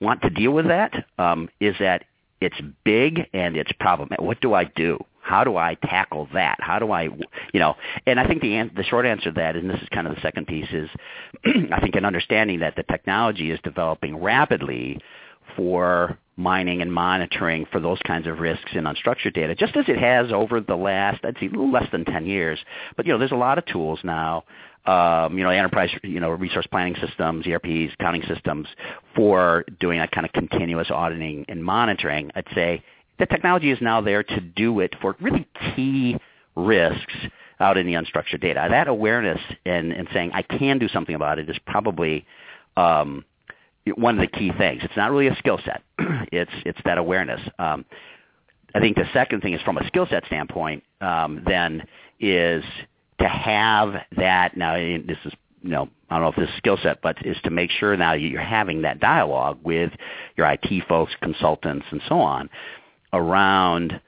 [0.00, 2.04] want to deal with that um, is that
[2.40, 4.24] it's big and it's problematic.
[4.24, 4.98] What do I do?
[5.20, 6.56] How do I tackle that?
[6.60, 7.76] How do I, you know?
[8.06, 10.16] And I think the an- the short answer to that, and this is kind of
[10.16, 10.90] the second piece, is
[11.72, 15.00] I think an understanding that the technology is developing rapidly
[15.56, 19.98] for mining and monitoring for those kinds of risks in unstructured data, just as it
[19.98, 22.58] has over the last, I'd say, less than 10 years.
[22.96, 24.44] But you know, there's a lot of tools now
[24.84, 28.66] um, you know, enterprise, you know, resource planning systems, ERPs, accounting systems
[29.14, 32.32] for doing that kind of continuous auditing and monitoring.
[32.34, 32.82] I'd say
[33.18, 36.16] the technology is now there to do it for really key
[36.56, 37.14] risks
[37.60, 38.66] out in the unstructured data.
[38.68, 42.26] That awareness and, and saying I can do something about it is probably
[42.76, 43.24] um,
[43.96, 44.82] one of the key things.
[44.84, 45.82] It's not really a skill set.
[46.32, 47.40] it's it's that awareness.
[47.58, 47.84] Um,
[48.74, 51.84] I think the second thing is from a skill set standpoint, um, then
[52.20, 52.64] is
[53.20, 56.78] to have that now this is you know I don't know if this is skill
[56.82, 59.92] set, but is to make sure now you're having that dialogue with
[60.36, 62.50] your IT folks, consultants, and so on
[63.12, 64.00] around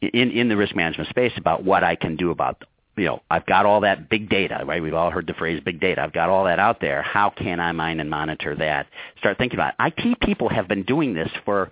[0.00, 2.62] in in the risk management space about what I can do about
[2.96, 5.80] you know I've got all that big data right we've all heard the phrase big
[5.80, 8.86] data I've got all that out there how can I mine and monitor that
[9.18, 10.04] start thinking about it.
[10.06, 11.70] IT people have been doing this for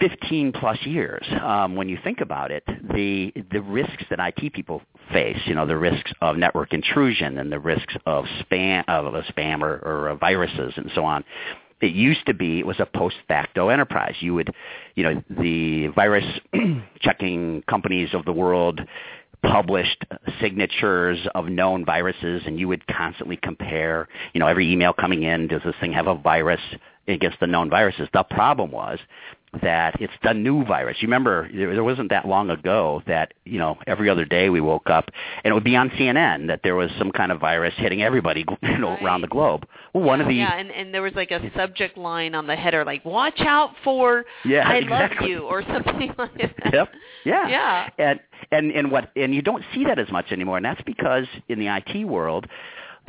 [0.00, 1.24] 15 plus years.
[1.42, 5.66] Um, when you think about it, the the risks that IT people face, you know,
[5.66, 10.16] the risks of network intrusion and the risks of spam of a spam or, or
[10.16, 11.24] viruses and so on.
[11.80, 14.14] It used to be it was a post facto enterprise.
[14.20, 14.52] You would,
[14.96, 16.24] you know, the virus
[17.00, 18.80] checking companies of the world
[19.42, 20.04] published
[20.40, 25.46] signatures of known viruses and you would constantly compare, you know, every email coming in,
[25.46, 26.60] does this thing have a virus
[27.08, 28.08] against the known viruses?
[28.12, 28.98] The problem was
[29.62, 30.98] that it's the new virus.
[31.00, 34.88] You remember there wasn't that long ago that you know every other day we woke
[34.88, 35.10] up
[35.42, 38.44] and it would be on CNN that there was some kind of virus hitting everybody
[38.62, 39.02] you know right.
[39.02, 39.66] around the globe.
[39.92, 42.46] Well, one yeah, of the yeah, and and there was like a subject line on
[42.46, 45.34] the header like "Watch out for yeah, I exactly.
[45.34, 46.72] love you" or something like that.
[46.72, 46.88] Yep.
[47.24, 47.48] Yeah.
[47.48, 47.90] Yeah.
[47.98, 48.20] And
[48.52, 51.58] and and what and you don't see that as much anymore, and that's because in
[51.58, 52.46] the IT world,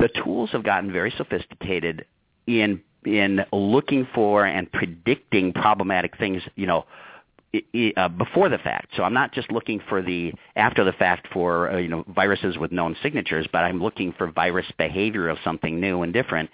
[0.00, 2.04] the tools have gotten very sophisticated
[2.46, 6.84] in in looking for and predicting problematic things, you know,
[7.96, 8.92] uh, before the fact.
[8.96, 12.56] So I'm not just looking for the after the fact for uh, you know viruses
[12.56, 16.48] with known signatures, but I'm looking for virus behavior of something new and different.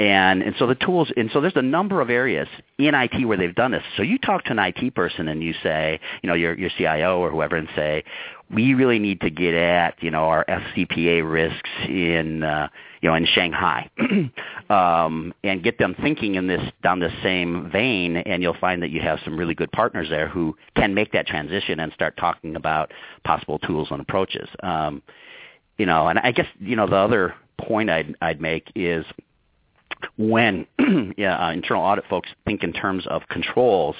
[0.00, 3.36] And and so the tools and so there's a number of areas in IT where
[3.36, 3.82] they've done this.
[3.98, 7.18] So you talk to an IT person and you say, you know, your your CIO
[7.18, 8.02] or whoever and say,
[8.50, 12.68] we really need to get at, you know, our FCPA risks in uh,
[13.02, 13.90] you know, in Shanghai,
[14.70, 18.90] um, and get them thinking in this down the same vein, and you'll find that
[18.90, 22.56] you have some really good partners there who can make that transition and start talking
[22.56, 22.90] about
[23.24, 24.48] possible tools and approaches.
[24.62, 25.02] Um,
[25.76, 29.04] you know, and I guess you know the other point I'd I'd make is
[30.16, 30.66] when
[31.16, 33.96] yeah, uh, internal audit folks think in terms of controls.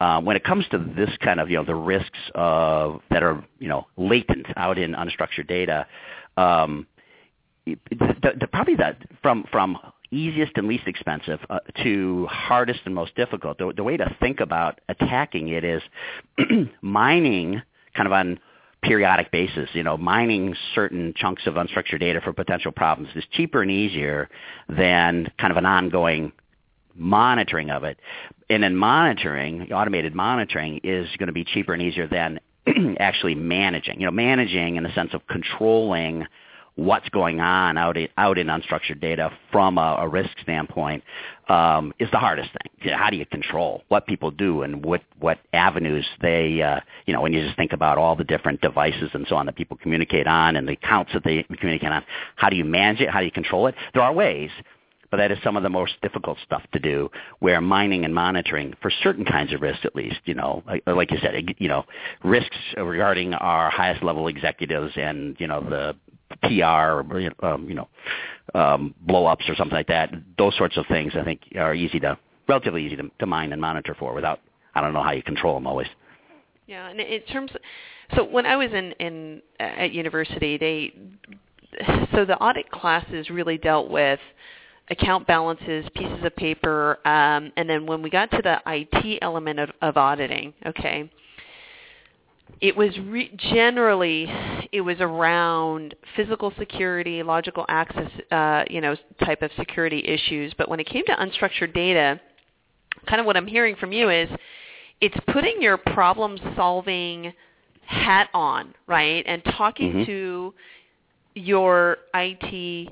[0.00, 3.44] Uh, when it comes to this kind of you know the risks of that are
[3.58, 5.86] you know latent out in unstructured data,
[6.36, 6.86] um,
[7.66, 9.76] the, the, probably that from from
[10.10, 13.58] easiest and least expensive uh, to hardest and most difficult.
[13.58, 15.82] The, the way to think about attacking it is
[16.80, 17.60] mining
[17.94, 18.38] kind of on
[18.82, 23.62] periodic basis, you know, mining certain chunks of unstructured data for potential problems is cheaper
[23.62, 24.28] and easier
[24.68, 26.32] than kind of an ongoing
[26.94, 27.98] monitoring of it.
[28.50, 32.40] And then monitoring, automated monitoring is going to be cheaper and easier than
[33.00, 34.00] actually managing.
[34.00, 36.26] You know, managing in the sense of controlling
[36.78, 41.02] what's going on out in, out in unstructured data from a, a risk standpoint
[41.48, 42.92] um, is the hardest thing.
[42.92, 47.20] How do you control what people do and what what avenues they uh, you know
[47.20, 50.28] when you just think about all the different devices and so on that people communicate
[50.28, 52.04] on and the accounts that they communicate on,
[52.36, 53.10] how do you manage it?
[53.10, 53.74] How do you control it?
[53.92, 54.50] There are ways.
[55.10, 58.74] But that is some of the most difficult stuff to do, where mining and monitoring
[58.82, 61.86] for certain kinds of risks, at least, you know, like, like you said, you know,
[62.22, 65.96] risks regarding our highest level executives and you know the
[66.42, 67.88] PR or um, you know
[68.54, 70.12] um, blowups or something like that.
[70.36, 73.60] Those sorts of things I think are easy to relatively easy to, to mine and
[73.60, 74.40] monitor for without
[74.74, 75.88] I don't know how you control them always.
[76.66, 77.60] Yeah, and in terms of,
[78.16, 80.94] so when I was in in at university, they
[82.14, 84.20] so the audit classes really dealt with
[84.90, 89.58] account balances, pieces of paper, um, and then when we got to the IT element
[89.58, 91.10] of, of auditing, okay,
[92.60, 94.26] it was re- generally
[94.72, 100.52] it was around physical security, logical access, uh, you know, type of security issues.
[100.58, 102.20] But when it came to unstructured data,
[103.06, 104.28] kind of what I'm hearing from you is
[105.00, 107.32] it's putting your problem solving
[107.86, 110.04] hat on, right, and talking mm-hmm.
[110.04, 110.54] to
[111.34, 112.88] your IT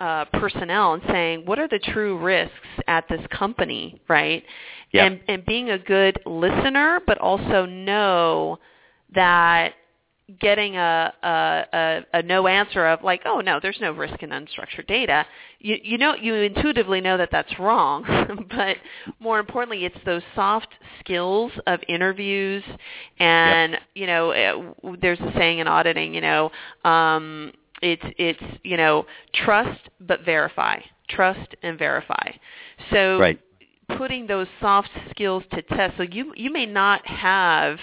[0.00, 2.54] uh, personnel and saying what are the true risks
[2.88, 4.42] at this company, right?
[4.92, 5.06] Yep.
[5.06, 8.58] And and being a good listener, but also know
[9.14, 9.74] that
[10.38, 14.30] getting a, a, a, a no answer of like, oh no, there's no risk in
[14.30, 15.26] unstructured data,
[15.58, 18.04] you, you know, you intuitively know that that's wrong.
[18.56, 18.76] but
[19.18, 20.68] more importantly, it's those soft
[21.00, 22.62] skills of interviews,
[23.18, 23.82] and Yep.
[23.94, 26.50] you know, uh, there's a saying in auditing, you know,
[26.84, 27.52] um,
[27.82, 32.30] it's it's you know, trust but verify, trust and verify.
[32.92, 33.40] So Right.
[33.96, 35.96] putting those soft skills to test.
[35.96, 37.78] So you you may not have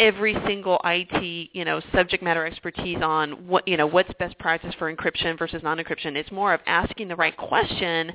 [0.00, 4.74] every single IT, you know, subject matter expertise on what, you know, what's best practice
[4.78, 6.16] for encryption versus non-encryption.
[6.16, 8.12] It's more of asking the right question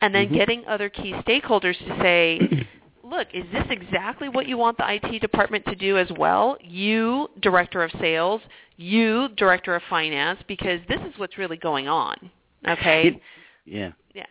[0.00, 0.34] and then Mhm.
[0.34, 2.66] getting other key stakeholders to say,
[3.04, 6.58] look, is this exactly what you want the IT department to do as well?
[6.60, 8.42] You, director of sales,
[8.76, 12.30] you, director of finance, because this is what's really going on.
[12.68, 13.08] Okay?
[13.08, 13.20] It-
[13.64, 13.92] yeah.
[14.12, 14.26] yeah.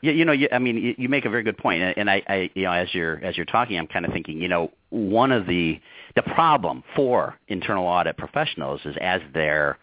[0.00, 2.22] You, you know, you, I mean, you, you make a very good point, and I,
[2.28, 5.32] I, you know, as you're as you're talking, I'm kind of thinking, you know, one
[5.32, 5.80] of the
[6.14, 9.78] the problem for internal audit professionals is as their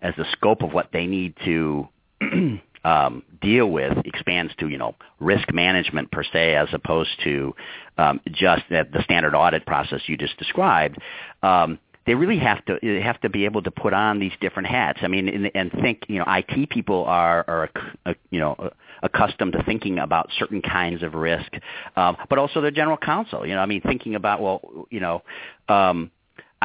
[0.00, 1.88] as the scope of what they need to
[2.84, 7.54] um, deal with expands to, you know, risk management per se, as opposed to
[7.98, 10.98] um, just the, the standard audit process you just described.
[11.42, 14.68] Um, they really have to they have to be able to put on these different
[14.68, 14.98] hats.
[15.02, 17.70] I mean, and, and think you know, IT people are are
[18.06, 18.70] uh, you know
[19.02, 21.52] accustomed to thinking about certain kinds of risk,
[21.96, 23.46] um, but also their general counsel.
[23.46, 25.22] You know, I mean, thinking about well, you know.
[25.68, 26.10] Um,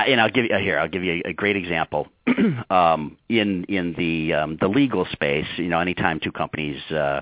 [0.06, 0.78] and I'll give you here.
[0.78, 2.08] I'll give you a, great example.
[2.70, 7.22] um, in in the um, the legal space, you know, anytime two companies, uh,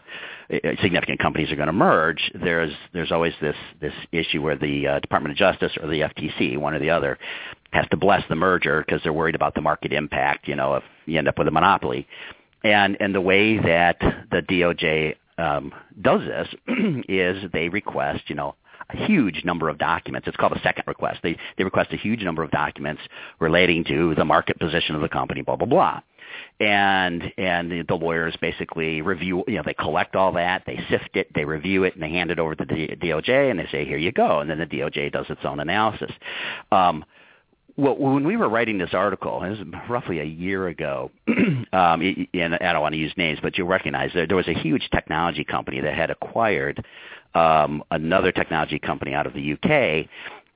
[0.81, 4.99] significant companies, are going to merge, there's there's always this this issue where the uh,
[4.99, 7.17] Department of Justice or the FTC, one or the other,
[7.71, 10.47] has to bless the merger because they're worried about the market impact.
[10.47, 12.07] You know, if you end up with a monopoly,
[12.65, 13.99] and and the way that
[14.31, 16.47] the DOJ um, does this
[17.07, 18.55] is they request, you know,
[18.89, 20.27] a huge number of documents.
[20.27, 21.19] It's called a second request.
[21.21, 23.01] They they request a huge number of documents
[23.39, 26.01] relating to the market position of the company, blah blah blah.
[26.59, 31.27] And and the, lawyers basically review, you know, they collect all that, they sift it,
[31.35, 33.97] they review it, and they hand it over to the DOJ, and they say, here
[33.97, 34.39] you go.
[34.39, 36.11] And then the DOJ does its own analysis.
[36.71, 37.05] Um,
[37.77, 39.59] well, when we were writing this article, it was
[39.89, 44.11] roughly a year ago, um, and I don't want to use names, but you'll recognize
[44.13, 46.85] there, there was a huge technology company that had acquired
[47.33, 50.07] um, another technology company out of the UK,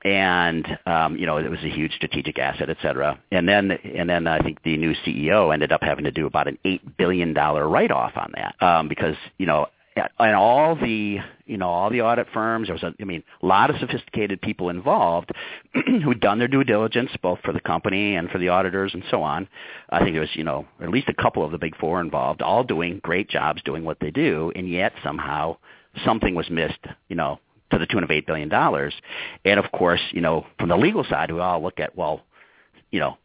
[0.02, 3.20] and um, you know it was a huge strategic asset, et cetera.
[3.30, 6.48] And then and then I think the new CEO ended up having to do about
[6.48, 9.66] an eight billion dollar write off on that um, because you know
[9.96, 13.46] and all the you know all the audit firms there was a I mean a
[13.46, 15.32] lot of sophisticated people involved
[15.74, 19.22] who'd done their due diligence both for the company and for the auditors and so
[19.22, 19.48] on.
[19.90, 22.42] I think there was you know at least a couple of the big four involved,
[22.42, 25.56] all doing great jobs doing what they do, and yet somehow
[26.04, 27.40] something was missed, you know,
[27.72, 28.94] to the tune of eight billion dollars.
[29.44, 32.22] And of course, you know, from the legal side, we all look at well,
[32.90, 33.18] you know,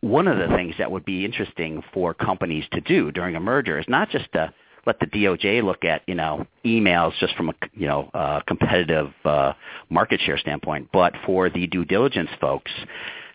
[0.00, 3.78] one of the things that would be interesting for companies to do during a merger
[3.78, 4.52] is not just to
[4.86, 9.12] let the DOJ look at you know emails just from a you know uh, competitive
[9.24, 9.52] uh,
[9.90, 12.70] market share standpoint, but for the due diligence folks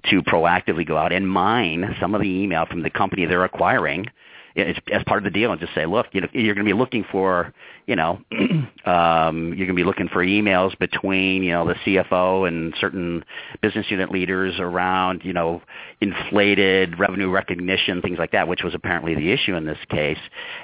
[0.10, 4.08] to proactively go out and mine some of the email from the company they're acquiring
[4.56, 6.78] as part of the deal and just say, look, you know, you're going to be
[6.78, 7.54] looking for,
[7.86, 8.20] you know,
[8.86, 13.24] um, you're going to be looking for emails between, you know, the CFO and certain
[13.62, 15.62] business unit leaders around, you know,
[16.00, 20.20] inflated revenue recognition, things like that, which was apparently the issue in this case.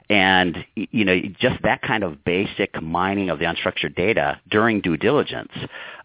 [0.09, 4.97] And, you know, just that kind of basic mining of the unstructured data during due
[4.97, 5.51] diligence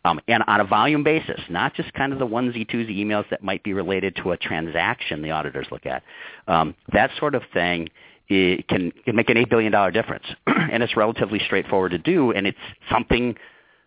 [0.04, 3.42] um, and on a volume basis, not just kind of the onesie twosie emails that
[3.42, 6.02] might be related to a transaction the auditors look at.
[6.48, 7.88] Um, that sort of thing
[8.32, 12.32] it can, can make an eight billion dollar difference, and it's relatively straightforward to do,
[12.32, 12.58] and it's
[12.90, 13.36] something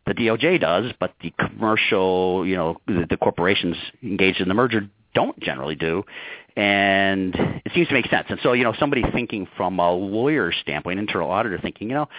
[0.05, 4.87] the DOJ does, but the commercial, you know, the, the corporations engaged in the merger
[5.15, 6.03] don't generally do,
[6.55, 7.33] and
[7.65, 8.27] it seems to make sense.
[8.29, 12.09] And so, you know, somebody thinking from a lawyer standpoint, internal auditor thinking, you know,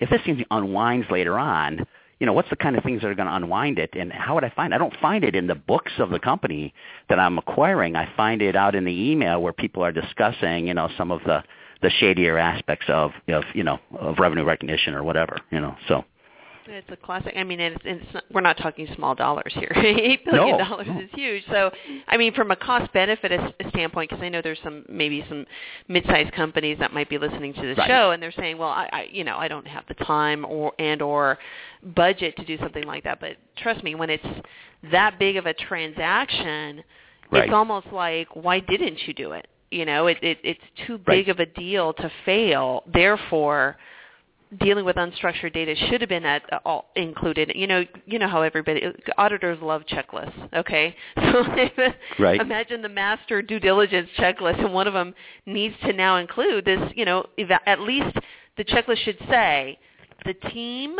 [0.00, 1.86] if this thing unwinds later on,
[2.18, 4.34] you know, what's the kind of things that are going to unwind it, and how
[4.34, 4.72] would I find?
[4.72, 4.76] It?
[4.76, 6.74] I don't find it in the books of the company
[7.08, 7.96] that I'm acquiring.
[7.96, 11.20] I find it out in the email where people are discussing, you know, some of
[11.24, 11.42] the
[11.82, 15.76] the shadier aspects of of you know of revenue recognition or whatever, you know.
[15.88, 16.04] So.
[16.72, 17.32] It's a classic.
[17.36, 19.72] I mean, it's, it's not, we're not talking small dollars here.
[19.76, 21.00] Eight billion No, dollars no.
[21.00, 21.42] is huge.
[21.50, 21.72] So,
[22.06, 23.32] I mean, from a cost benefit
[23.70, 25.46] standpoint, because I know there's some maybe some
[25.88, 27.88] mid-sized companies that might be listening to the Right.
[27.88, 30.72] show, and they're saying, well, I, I, you know, I don't have the time or
[30.78, 31.38] and or
[31.82, 33.18] budget to do something like that.
[33.18, 34.26] But trust me, when it's
[34.92, 36.84] that big of a transaction,
[37.32, 37.44] Right.
[37.44, 39.48] it's almost like, why didn't you do it?
[39.70, 41.24] You know, it, it it's too Right.
[41.24, 42.82] big of a deal to fail.
[42.92, 43.76] Therefore
[44.58, 47.52] dealing with unstructured data should have been at uh, all included.
[47.54, 48.82] You know, you know how everybody
[49.16, 50.52] auditors love checklists.
[50.54, 51.44] Okay, so
[52.18, 52.40] right.
[52.40, 55.14] imagine the master due diligence checklist, and one of them
[55.46, 56.80] needs to now include this.
[56.96, 57.26] You know,
[57.66, 58.16] at least
[58.56, 59.78] the checklist should say
[60.24, 60.96] the team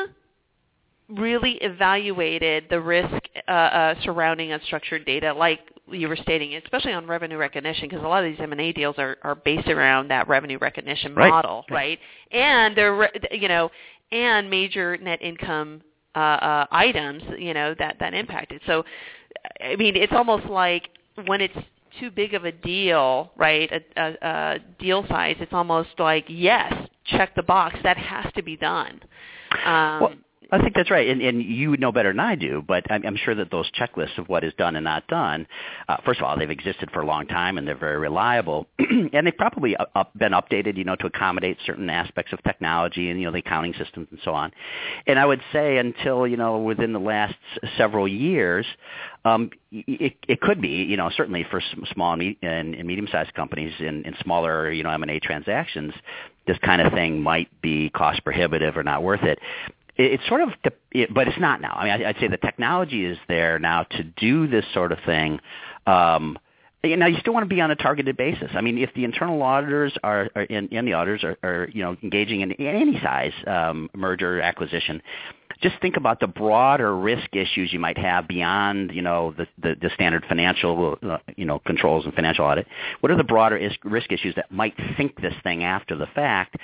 [1.09, 5.61] really evaluated the risk uh, uh, surrounding unstructured data, like
[5.91, 9.19] you were stating, especially on revenue recognition, because a lot of these M&A deals are,
[9.23, 11.31] are based around that revenue recognition right.
[11.31, 11.99] model, right?
[12.33, 13.71] And they're, you know,
[14.13, 15.83] and major net income
[16.15, 18.61] uh, uh, items, you know, that that impacted.
[18.67, 18.85] So,
[19.63, 20.89] I mean, it's almost like
[21.27, 21.57] when it's
[21.99, 23.71] too big of a deal, right?
[23.73, 26.73] A, a, a deal size, it's almost like yes,
[27.07, 27.77] check the box.
[27.83, 29.01] That has to be done.
[29.65, 30.13] Um, well,
[30.53, 32.63] I think that's right, and, and you would know better than I do.
[32.67, 35.47] But I'm, I'm sure that those checklists of what is done and not done,
[35.89, 39.27] uh, first of all, they've existed for a long time and they're very reliable, and
[39.27, 43.27] they've probably up, been updated, you know, to accommodate certain aspects of technology and you
[43.27, 44.53] know the accounting systems and so on.
[45.07, 47.35] And I would say until you know within the last
[47.77, 48.67] several years,
[49.25, 54.05] um, it, it could be, you know, certainly for small and, and medium-sized companies in,
[54.05, 55.93] in smaller, you know, M&A transactions,
[56.47, 59.39] this kind of thing might be cost prohibitive or not worth it
[60.01, 61.75] it's sort of, but it's not now.
[61.75, 65.41] I mean, I'd say the technology is there now to do this sort of thing.
[65.87, 66.39] Um,
[66.83, 68.51] now you still want to be on a targeted basis.
[68.55, 71.83] I mean, if the internal auditors are, are in, and the auditors are, are, you
[71.83, 75.03] know, engaging in, in any size um, merger acquisition,
[75.61, 79.77] just think about the broader risk issues you might have beyond, you know, the, the,
[79.79, 82.67] the standard financial, uh, you know, controls and financial audit.
[83.01, 86.57] What are the broader risk issues that might sink this thing after the fact?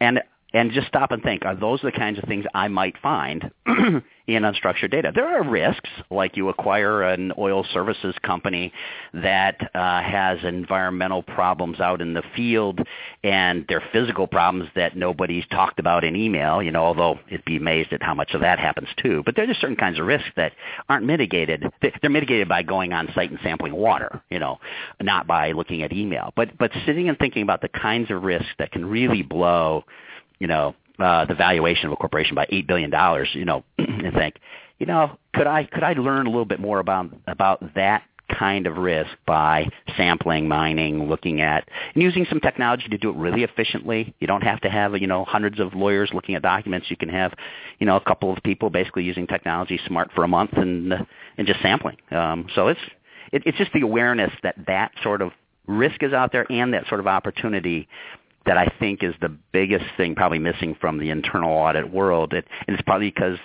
[0.00, 0.20] And
[0.52, 4.02] and just stop and think, are those the kinds of things I might find in
[4.42, 5.12] unstructured data?
[5.14, 8.72] There are risks, like you acquire an oil services company
[9.14, 12.80] that uh, has environmental problems out in the field,
[13.22, 17.56] and they're physical problems that nobody's talked about in email, you know, although it'd be
[17.56, 19.22] amazed at how much of that happens too.
[19.24, 20.52] But there are just certain kinds of risks that
[20.88, 21.64] aren't mitigated.
[21.80, 24.58] They're mitigated by going on site and sampling water, you know,
[25.00, 26.32] not by looking at email.
[26.34, 29.84] But, but sitting and thinking about the kinds of risks that can really blow–
[30.40, 34.12] you know, uh, the valuation of a corporation by eight billion dollars, you know, and
[34.14, 34.36] think,
[34.78, 38.02] you know, could I could I learn a little bit more about about that
[38.38, 43.16] kind of risk by sampling, mining, looking at, and using some technology to do it
[43.16, 44.14] really efficiently.
[44.20, 46.90] You don't have to have, you know, hundreds of lawyers looking at documents.
[46.90, 47.34] You can have,
[47.78, 51.04] you know, a couple of people basically using technology smart for a month and uh,
[51.38, 51.96] and just sampling.
[52.10, 52.80] Um, so it's
[53.32, 55.32] it, it's just the awareness that that sort of
[55.66, 57.88] risk is out there and that sort of opportunity
[58.46, 62.32] that I think is the biggest thing probably missing from the internal audit world.
[62.32, 63.38] It, and it's probably because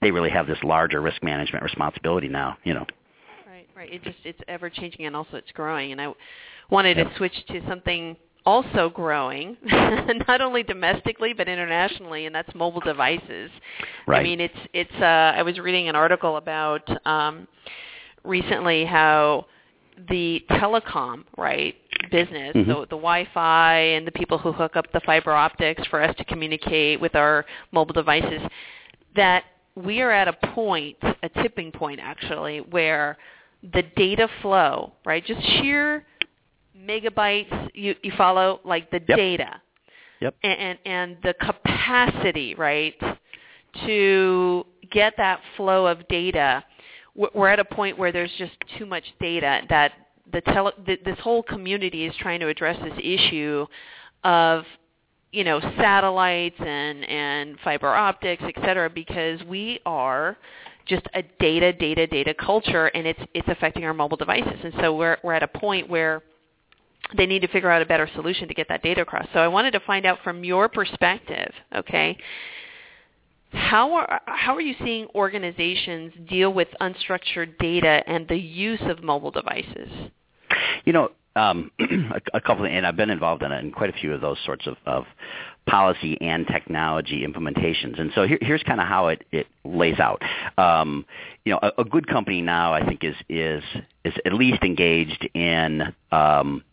[0.00, 2.86] they really have this larger risk management responsibility now, you know.
[3.46, 3.92] Right, right.
[3.92, 5.92] It just it's ever changing and also it's growing.
[5.92, 6.12] And I
[6.70, 12.80] wanted to switch to something also growing, not only domestically but internationally, and that's mobile
[12.80, 13.50] devices.
[14.06, 14.20] Right.
[14.20, 14.94] I mean, it's it's.
[14.94, 17.46] Uh, I was reading an article about um,
[18.24, 19.46] recently how
[20.08, 21.74] the telecom right
[22.10, 22.70] business, mm-hmm.
[22.70, 26.24] so the Wi-Fi and the people who hook up the fiber optics for us to
[26.24, 28.40] communicate with our mobile devices,
[29.16, 29.44] that
[29.74, 33.16] we are at a point, a tipping point actually, where
[33.72, 36.04] the data flow, right, just sheer
[36.78, 39.16] megabytes you, you follow, like the yep.
[39.16, 39.60] data,
[40.20, 40.34] yep.
[40.42, 42.94] and, and and the capacity, right,
[43.86, 46.64] to get that flow of data
[47.34, 49.92] we're at a point where there's just too much data that
[50.32, 53.66] the tele, this whole community is trying to address this issue
[54.24, 54.64] of
[55.32, 60.36] you know satellites and and fiber optics et cetera because we are
[60.86, 64.96] just a data data data culture and it's it's affecting our mobile devices and so
[64.96, 66.22] we're we're at a point where
[67.16, 69.48] they need to figure out a better solution to get that data across so i
[69.48, 72.16] wanted to find out from your perspective okay
[73.52, 79.02] how are how are you seeing organizations deal with unstructured data and the use of
[79.02, 79.88] mobile devices?
[80.84, 83.92] You know, um, a, a couple, of, and I've been involved in, in quite a
[83.92, 85.04] few of those sorts of, of
[85.66, 88.00] policy and technology implementations.
[88.00, 90.22] And so here, here's kind of how it, it lays out.
[90.56, 91.04] Um,
[91.44, 93.62] you know, a, a, good company now, I think, is is
[94.04, 96.64] is at least engaged in um,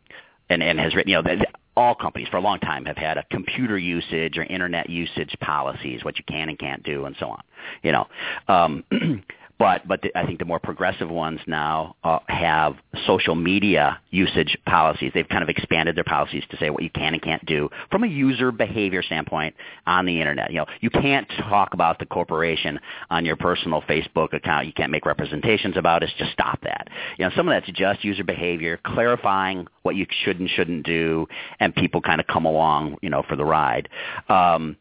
[0.49, 1.11] and and has written.
[1.11, 1.35] You know,
[1.77, 6.03] all companies for a long time have had a computer usage or internet usage policies,
[6.03, 7.41] what you can and can't do, and so on.
[7.83, 8.07] You know,
[8.47, 8.83] um,
[9.57, 12.75] But but the, I think the more progressive ones now uh, have
[13.07, 15.11] social media usage policies.
[15.13, 18.03] They've kind of expanded their policies to say what you can and can't do from
[18.03, 19.55] a user behavior standpoint
[19.87, 20.51] on the internet.
[20.51, 22.79] You know, you can't talk about the corporation
[23.09, 24.67] on your personal Facebook account.
[24.67, 26.09] You can't make representations about it.
[26.17, 26.89] Just stop that.
[27.17, 31.27] You know, some of that's just user behavior, clarifying what you should and shouldn't do,
[31.61, 33.87] and people kind of come along, you know, for the ride.
[34.27, 34.75] Um,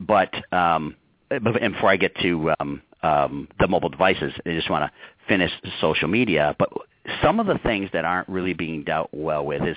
[0.00, 0.96] but um,
[1.30, 4.92] and before I get to um, um, the mobile devices, They just want to
[5.28, 5.50] finish
[5.80, 6.56] social media.
[6.58, 6.70] But
[7.22, 9.76] some of the things that aren't really being dealt well with is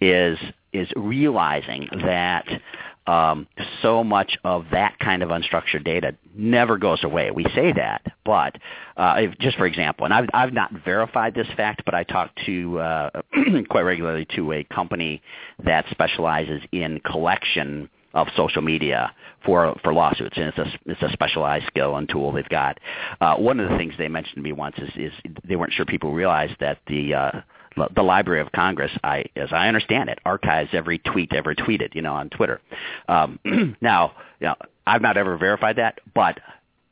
[0.00, 0.38] is
[0.72, 2.46] is realizing that
[3.06, 3.46] um,
[3.82, 7.30] so much of that kind of unstructured data never goes away.
[7.30, 8.56] We say that, but
[8.96, 12.32] uh, if, just for example, and I've, I've not verified this fact, but I talk
[12.46, 13.10] to uh,
[13.70, 15.22] quite regularly to a company
[15.64, 19.12] that specializes in collection of social media
[19.44, 22.80] for for lawsuits, and it's a it's a specialized skill and tool they've got.
[23.20, 25.12] Uh, one of the things they mentioned to me once is, is
[25.46, 27.40] they weren't sure people realized that the uh,
[27.94, 32.00] the Library of Congress, I, as I understand it, archives every tweet ever tweeted, you
[32.00, 32.60] know, on Twitter.
[33.06, 33.38] Um,
[33.82, 34.54] now, you know,
[34.86, 36.40] I've not ever verified that, but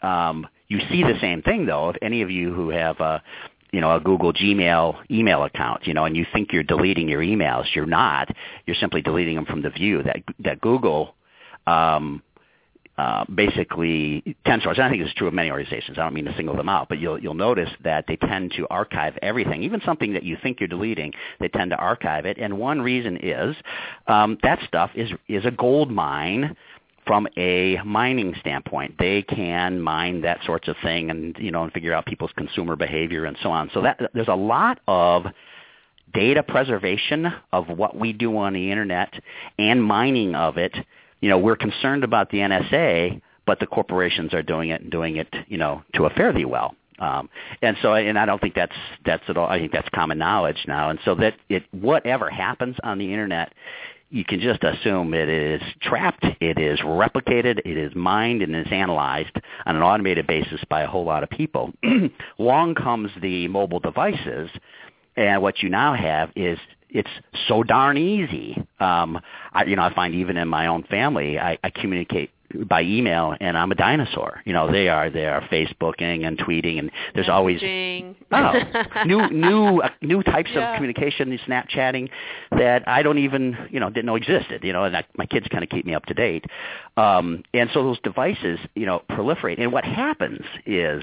[0.02, 1.88] um, you see the same thing though.
[1.88, 3.22] If any of you who have a,
[3.74, 7.20] you know, a Google Gmail email account, you know, and you think you're deleting your
[7.20, 8.28] emails, you're not.
[8.66, 10.02] You're simply deleting them from the view.
[10.04, 11.16] That that Google
[11.66, 12.22] um,
[12.96, 15.98] uh, basically tend to, and I think it's true of many organizations.
[15.98, 18.68] I don't mean to single them out, but you'll you'll notice that they tend to
[18.70, 21.12] archive everything, even something that you think you're deleting.
[21.40, 23.56] They tend to archive it, and one reason is
[24.06, 26.56] um, that stuff is is a gold mine
[27.06, 28.96] from a mining standpoint.
[28.98, 32.76] They can mine that sorts of thing, and you know, and figure out people's consumer
[32.76, 33.70] behavior and so on.
[33.74, 35.26] So that there's a lot of
[36.12, 39.12] data preservation of what we do on the internet
[39.58, 40.74] and mining of it
[41.24, 45.16] you know, we're concerned about the NSA, but the corporations are doing it and doing
[45.16, 46.74] it, you know, to a fairly well.
[46.98, 47.30] Um,
[47.62, 48.76] and so, and I don't think that's
[49.06, 49.48] that's at all.
[49.48, 50.90] I think that's common knowledge now.
[50.90, 53.54] And so that it whatever happens on the internet,
[54.14, 58.68] you can just assume it is trapped, it is replicated, it is mined, and is
[58.70, 59.36] analyzed
[59.66, 61.72] on an automated basis by a whole lot of people.
[62.38, 64.50] Along comes the mobile devices,
[65.16, 66.60] and what you now have is
[66.90, 67.10] it's
[67.48, 68.56] so darn easy.
[68.78, 69.20] Um,
[69.52, 72.30] I, you know, I find even in my own family, I, I communicate
[72.66, 74.40] by email, and I'm a dinosaur.
[74.44, 78.52] You know, they are they are Facebooking and tweeting, and there's always oh,
[79.06, 80.72] new new uh, new types yeah.
[80.72, 82.10] of communication, Snapchatting
[82.52, 84.64] that I don't even you know didn't know existed.
[84.64, 86.44] You know, and I, my kids kind of keep me up to date.
[86.96, 89.60] Um, and so those devices, you know, proliferate.
[89.60, 91.02] And what happens is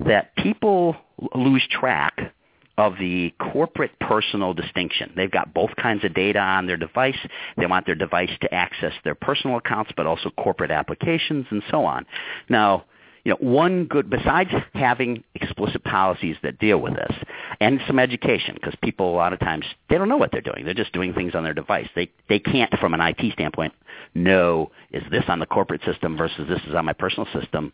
[0.00, 0.96] that people
[1.34, 2.32] lose track
[2.78, 5.12] of the corporate personal distinction.
[5.16, 7.16] They've got both kinds of data on their device.
[7.56, 11.84] They want their device to access their personal accounts, but also corporate applications and so
[11.84, 12.04] on.
[12.48, 12.84] Now,
[13.26, 17.12] you know, one good, besides having explicit policies that deal with this,
[17.58, 20.64] and some education, because people a lot of times, they don't know what they're doing.
[20.64, 21.88] They're just doing things on their device.
[21.96, 23.72] They, they can't, from an IT standpoint,
[24.14, 27.72] know, is this on the corporate system versus this is on my personal system?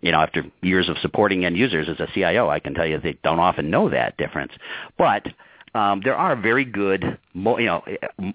[0.00, 2.98] You know, after years of supporting end users as a CIO, I can tell you
[2.98, 4.52] they don't often know that difference.
[4.96, 5.26] But
[5.74, 7.84] um, there are very good, you know,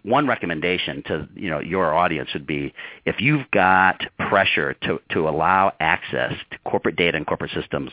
[0.04, 2.74] one recommendation to you know your audience would be
[3.06, 7.92] if you've got pressure to to allow access to corporate data and corporate systems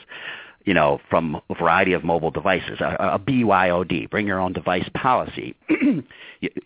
[0.66, 4.86] you know, from a variety of mobile devices, a, a BYOD, bring your own device
[4.94, 5.54] policy.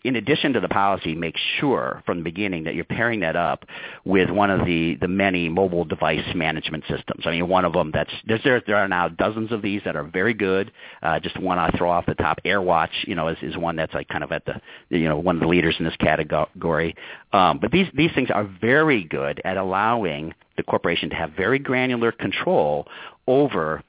[0.04, 3.66] In addition to the policy, make sure from the beginning that you're pairing that up
[4.06, 7.24] with one of the, the many mobile device management systems.
[7.26, 8.10] I mean, one of them that's,
[8.42, 10.72] there, there are now dozens of these that are very good.
[11.02, 13.92] Uh, just one I throw off the top, AirWatch, you know, is, is one that's
[13.92, 16.96] like kind of at the, you know, one of the leaders in this category.
[17.34, 21.58] Um, but these, these things are very good at allowing the corporation to have very
[21.58, 22.88] granular control
[23.26, 23.82] over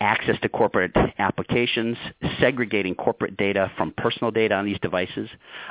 [0.00, 1.96] access to corporate applications,
[2.40, 5.28] segregating corporate data from personal data on these devices,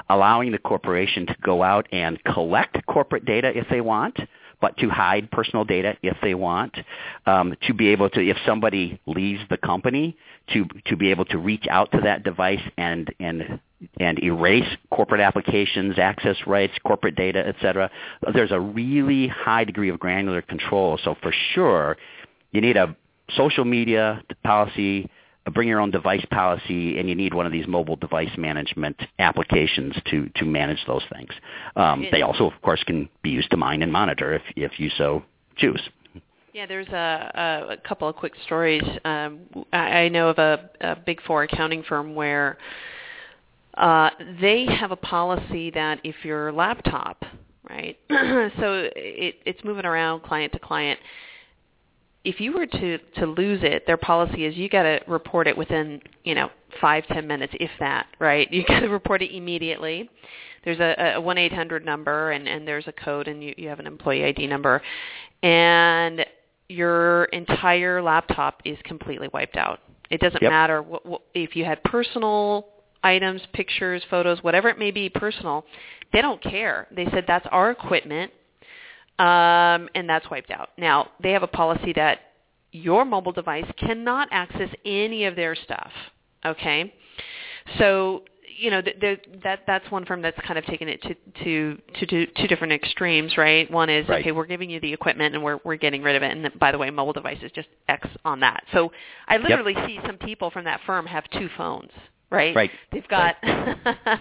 [0.09, 4.17] allowing the corporation to go out and collect corporate data if they want,
[4.61, 6.75] but to hide personal data if they want,
[7.25, 10.15] um, to be able to, if somebody leaves the company,
[10.53, 13.59] to to be able to reach out to that device and and
[13.99, 17.89] and erase corporate applications, access rights, corporate data, et cetera.
[18.33, 20.99] There's a really high degree of granular control.
[21.03, 21.97] So for sure,
[22.51, 22.95] you need a
[23.35, 25.09] social media policy,
[25.45, 28.99] a bring your own device policy, and you need one of these mobile device management
[29.19, 31.29] applications to, to manage those things.
[31.75, 34.89] Um, they also, of course, can be used to mine and monitor if, if you
[34.97, 35.23] so
[35.57, 35.81] choose.
[36.53, 38.83] Yeah, there's a, a, a couple of quick stories.
[39.05, 42.57] Um, I, I know of a, a Big Four accounting firm where
[43.75, 44.09] uh,
[44.41, 47.23] they have a policy that if your laptop,
[47.69, 50.99] right, so it, it's moving around client to client,
[52.25, 55.57] if you were to to lose it, their policy is you got to report it
[55.57, 56.49] within you know
[56.81, 58.07] five ten minutes, if that.
[58.19, 58.47] Right?
[58.51, 60.09] You got to report it immediately.
[60.65, 63.79] There's a one eight hundred number, and and there's a code, and you you have
[63.79, 64.81] an employee ID number,
[65.43, 66.25] and
[66.67, 69.79] your entire laptop is completely wiped out.
[70.11, 70.51] It doesn't yep.
[70.51, 72.67] matter what, what, if you had personal
[73.03, 75.65] items, pictures, photos, whatever it may be personal.
[76.11, 76.87] They don't care.
[76.91, 78.31] They said that's our equipment
[79.19, 80.69] um, and that's wiped out.
[80.77, 82.19] Now they have a policy that
[82.71, 85.91] your mobile device cannot access any of their stuff.
[86.45, 86.93] Okay,
[87.77, 88.23] so
[88.59, 92.27] you know, that that's one firm that's kind of taken it to to to two,
[92.37, 93.69] two different extremes, right?
[93.71, 94.21] One is right.
[94.21, 96.71] okay, we're giving you the equipment and we're we're getting rid of it, and by
[96.71, 98.63] the way, mobile device is just X on that.
[98.73, 98.91] So
[99.27, 99.87] I literally yep.
[99.87, 101.91] see some people from that firm have two phones,
[102.29, 102.55] right?
[102.55, 102.71] Right.
[102.91, 104.19] They've got right.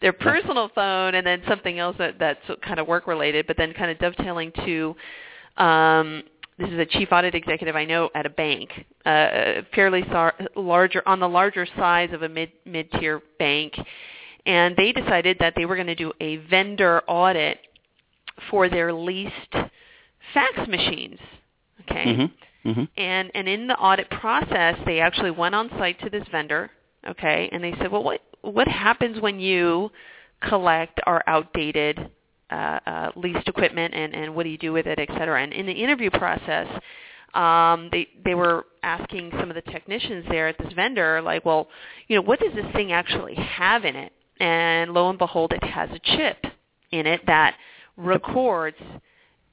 [0.00, 3.72] their personal phone and then something else that that's kind of work related, but then
[3.74, 4.96] kind of dovetailing to
[5.62, 6.22] um,
[6.58, 8.70] this is a chief audit executive I know at a bank,
[9.06, 13.74] uh, fairly sar- larger on the larger size of a mid mid tier bank,
[14.44, 17.58] and they decided that they were going to do a vendor audit
[18.50, 19.32] for their leased
[20.34, 21.18] fax machines.
[21.88, 22.04] Okay.
[22.04, 22.70] Mm-hmm.
[22.70, 22.84] Mm-hmm.
[22.96, 26.70] And and in the audit process, they actually went on site to this vendor.
[27.08, 29.90] Okay, and they said, well, what what happens when you
[30.48, 32.10] collect our outdated
[32.50, 35.42] uh, uh, leased equipment and, and what do you do with it, et cetera.
[35.42, 36.66] And in the interview process,
[37.34, 41.68] um, they they were asking some of the technicians there at this vendor, like, well,
[42.08, 44.12] you know, what does this thing actually have in it?
[44.40, 46.44] And lo and behold, it has a chip
[46.90, 47.56] in it that
[47.96, 48.78] records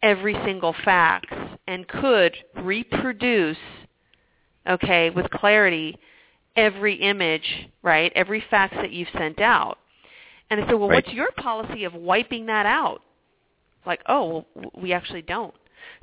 [0.01, 1.27] every single fax
[1.67, 3.57] and could reproduce,
[4.69, 5.97] okay, with clarity,
[6.55, 9.77] every image, right, every fax that you've sent out.
[10.49, 11.03] And I said, well, right.
[11.03, 13.01] what's your policy of wiping that out?
[13.85, 15.53] Like, oh, well, we actually don't.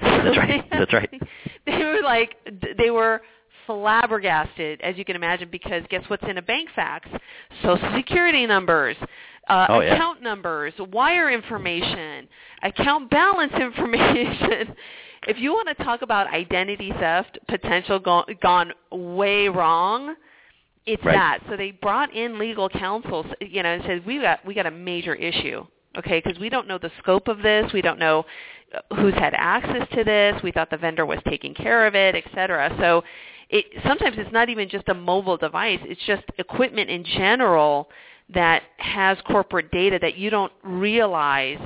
[0.00, 0.64] That's right.
[0.70, 1.10] That's right.
[1.64, 2.36] They were like,
[2.76, 3.22] they were
[3.66, 7.08] flabbergasted, as you can imagine, because guess what's in a bank fax?
[7.62, 8.96] Social security numbers,
[9.48, 10.28] uh, oh, account yeah.
[10.28, 12.28] numbers, wire information,
[12.64, 14.74] account balance information.
[15.28, 20.16] if you want to talk about identity theft potential go- gone way wrong,
[20.86, 21.14] it's right.
[21.14, 21.38] that.
[21.48, 24.70] So they brought in legal counsel, you know, and said we got we got a
[24.70, 25.64] major issue,
[25.96, 26.20] okay?
[26.24, 28.24] Because we don't know the scope of this, we don't know
[28.74, 30.42] uh, who's had access to this.
[30.42, 32.74] We thought the vendor was taking care of it, et cetera.
[32.80, 33.02] So
[33.50, 37.88] it sometimes it's not even just a mobile device; it's just equipment in general
[38.34, 41.58] that has corporate data that you don't realize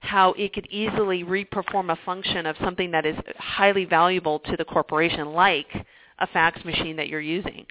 [0.00, 4.64] how it could easily reperform a function of something that is highly valuable to the
[4.64, 5.66] corporation, like
[6.18, 7.66] a fax machine that you're using.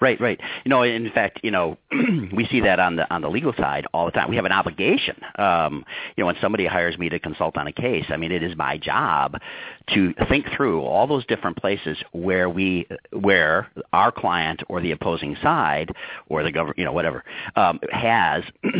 [0.00, 0.40] Right, right.
[0.64, 1.76] You know, in fact, you know,
[2.32, 4.30] we see that on the on the legal side all the time.
[4.30, 5.16] We have an obligation.
[5.36, 5.84] Um,
[6.16, 8.56] you know, when somebody hires me to consult on a case, I mean, it is
[8.56, 9.36] my job
[9.94, 15.36] to think through all those different places where we where our client or the opposing
[15.42, 15.92] side
[16.30, 17.22] or the government, you know, whatever,
[17.56, 18.42] um, has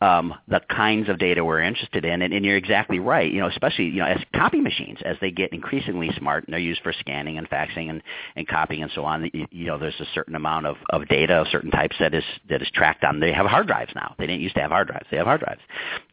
[0.00, 2.22] um, the kinds of data we're interested in.
[2.22, 3.30] And, and you're exactly right.
[3.30, 6.60] You know, especially you know as copy machines as they get increasingly smart and they're
[6.60, 8.02] used for scanning and faxing and,
[8.36, 9.30] and copying and so on.
[9.32, 12.24] You, you know, there's a certain amount of, of data of certain types that is
[12.50, 13.20] that is tracked on.
[13.20, 14.14] They have hard drives now.
[14.18, 15.06] They didn't used to have hard drives.
[15.10, 15.60] They have hard drives.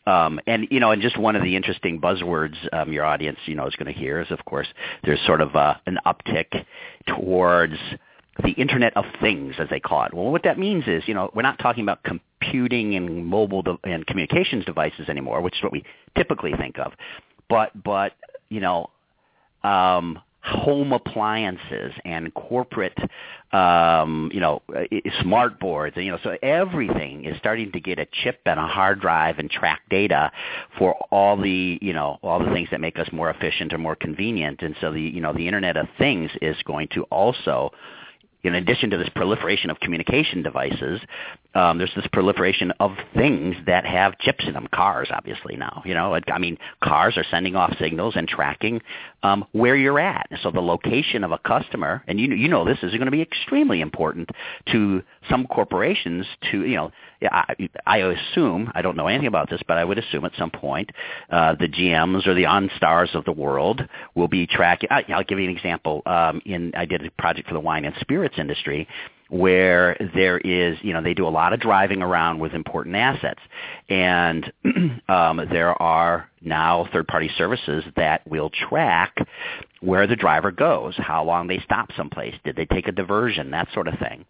[0.05, 3.55] Um, and you know, and just one of the interesting buzzwords um, your audience you
[3.55, 4.67] know is going to hear is, of course,
[5.03, 6.65] there's sort of uh, an uptick
[7.07, 7.75] towards
[8.43, 10.13] the Internet of Things, as they call it.
[10.13, 13.77] Well, what that means is, you know, we're not talking about computing and mobile de-
[13.83, 15.83] and communications devices anymore, which is what we
[16.15, 16.93] typically think of,
[17.49, 18.13] but but
[18.49, 18.89] you know,
[19.63, 22.97] um, home appliances and corporate,
[23.53, 24.61] um, you know,
[25.21, 28.99] smart boards, you know, so everything is starting to get a chip and a hard
[28.99, 30.31] drive and track data
[30.79, 33.95] for all the, you know, all the things that make us more efficient or more
[33.95, 37.71] convenient, and so the, you know, the Internet of Things is going to also
[38.43, 40.99] in addition to this proliferation of communication devices,
[41.53, 44.67] um, there's this proliferation of things that have chips in them.
[44.73, 45.81] Cars, obviously now.
[45.85, 48.81] You know, I mean, cars are sending off signals and tracking
[49.23, 50.27] um, where you're at.
[50.43, 53.21] So the location of a customer, and you you know this is going to be
[53.21, 54.29] extremely important
[54.71, 56.25] to some corporations.
[56.51, 56.91] To you know,
[57.23, 60.51] I, I assume I don't know anything about this, but I would assume at some
[60.51, 60.89] point
[61.29, 63.81] uh, the GMs or the OnStars of the world
[64.15, 64.89] will be tracking.
[64.89, 66.01] I, I'll give you an example.
[66.05, 68.87] Um, in I did a project for the wine and spirits industry
[69.31, 73.39] where there is, you know, they do a lot of driving around with important assets.
[73.87, 74.51] And
[75.07, 79.15] um, there are now third-party services that will track
[79.79, 83.69] where the driver goes, how long they stop someplace, did they take a diversion, that
[83.73, 84.25] sort of thing.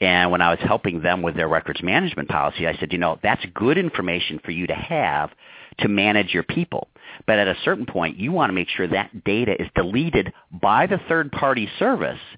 [0.00, 3.18] And when I was helping them with their records management policy, I said, you know,
[3.22, 5.30] that's good information for you to have
[5.80, 6.88] to manage your people.
[7.26, 10.86] But at a certain point, you want to make sure that data is deleted by
[10.86, 12.20] the third-party service–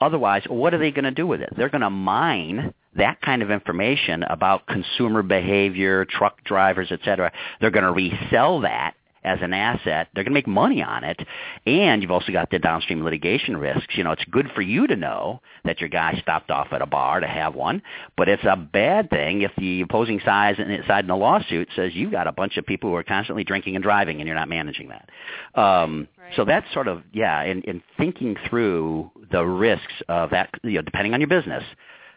[0.00, 1.52] Otherwise, what are they going to do with it?
[1.56, 7.32] They're going to mine that kind of information about consumer behavior, truck drivers, et cetera.
[7.60, 8.94] They're going to resell that
[9.26, 10.08] as an asset.
[10.14, 11.20] They're going to make money on it,
[11.66, 13.96] and you've also got the downstream litigation risks.
[13.96, 16.86] You know, it's good for you to know that your guy stopped off at a
[16.86, 17.82] bar to have one,
[18.16, 20.56] but it's a bad thing if the opposing side
[20.86, 23.76] side in a lawsuit says you've got a bunch of people who are constantly drinking
[23.76, 25.60] and driving, and you're not managing that.
[25.60, 26.34] Um, Right.
[26.36, 30.82] So that's sort of yeah, in, in thinking through the risks of that, you know,
[30.82, 31.62] depending on your business,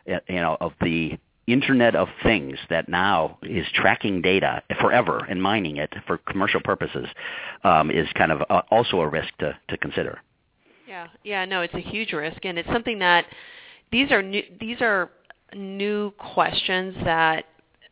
[0.05, 1.17] you know, of the
[1.51, 7.07] Internet of Things that now is tracking data forever and mining it for commercial purposes
[7.63, 10.19] um, is kind of uh, also a risk to, to consider.
[10.87, 13.25] Yeah, yeah, no, it's a huge risk, and it's something that
[13.91, 14.43] these are new.
[14.59, 15.11] These are
[15.55, 17.45] new questions that,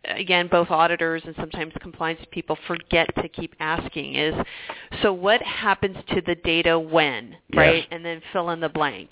[0.08, 4.16] again, both auditors and sometimes compliance people forget to keep asking.
[4.16, 4.34] Is
[5.02, 7.58] so what happens to the data when, Yes.
[7.58, 7.88] right?
[7.92, 9.12] And then fill in the blank.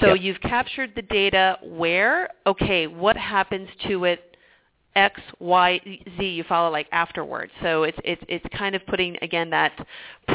[0.00, 0.20] So Yep.
[0.22, 2.30] you've captured the data where?
[2.46, 4.36] Okay, what happens to it?
[4.94, 5.78] X, Y,
[6.18, 6.24] Z.
[6.24, 7.52] You follow like afterwards.
[7.62, 9.86] So it's it's it's kind of putting again that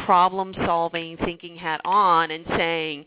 [0.06, 3.06] problem solving thinking hat on and saying,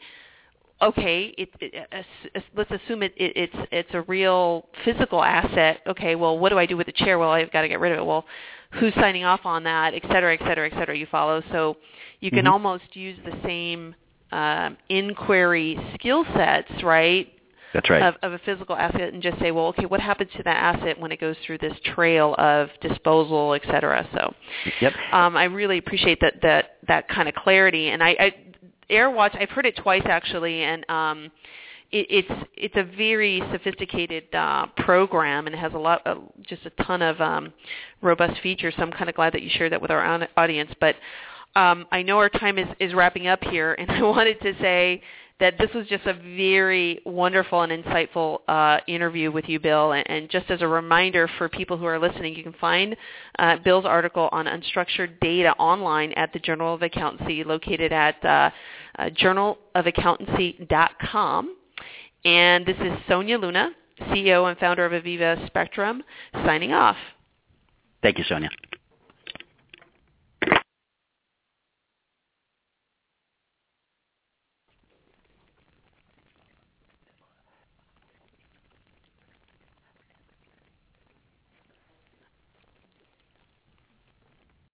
[0.82, 2.04] okay, it, it, as-
[2.34, 5.80] as- let's assume it, it, it's it's a real physical asset.
[5.86, 7.18] Okay, well, what do I do with the chair?
[7.18, 8.04] Well, I've got to get rid of it.
[8.04, 8.24] Well,
[8.72, 10.96] who's signing off on that, et cetera, et cetera, et cetera.
[10.96, 11.42] You follow.
[11.52, 11.76] So
[12.20, 12.50] you can Mhm.
[12.52, 13.94] almost use the same
[14.32, 17.30] um, inquiry skill sets, right?
[17.72, 18.02] That's right.
[18.02, 20.98] of, of a physical asset and just say, well, okay, what happens to that asset
[20.98, 24.08] when it goes through this trail of disposal, et cetera?
[24.12, 24.32] So
[24.80, 24.92] yep.
[25.12, 27.88] um, I really appreciate that that that kind of clarity.
[27.88, 28.34] And I, I
[28.90, 31.30] AirWatch, I've heard it twice actually, and um,
[31.90, 36.16] it, it's it's a very sophisticated uh, program and it has a lot, uh,
[36.46, 37.52] just a ton of um,
[38.02, 38.74] robust features.
[38.76, 40.72] So I'm kind of glad that you shared that with our au- audience.
[40.80, 40.96] But
[41.56, 45.02] um, I know our time is, is wrapping up here, and I wanted to say
[45.40, 49.90] that this was just a very wonderful and insightful uh, interview with you, Bill.
[49.92, 52.96] And, and just as a reminder for people who are listening, you can find
[53.38, 58.50] uh, Bill's article on unstructured data online at the Journal of Accountancy, located at uh,
[58.98, 61.56] uh, journalofaccountancy.com.
[62.24, 63.72] And this is Sonia Luna,
[64.10, 66.96] CEO and founder of Aviva Spectrum, signing off.
[68.02, 68.50] Thank you, Sonia.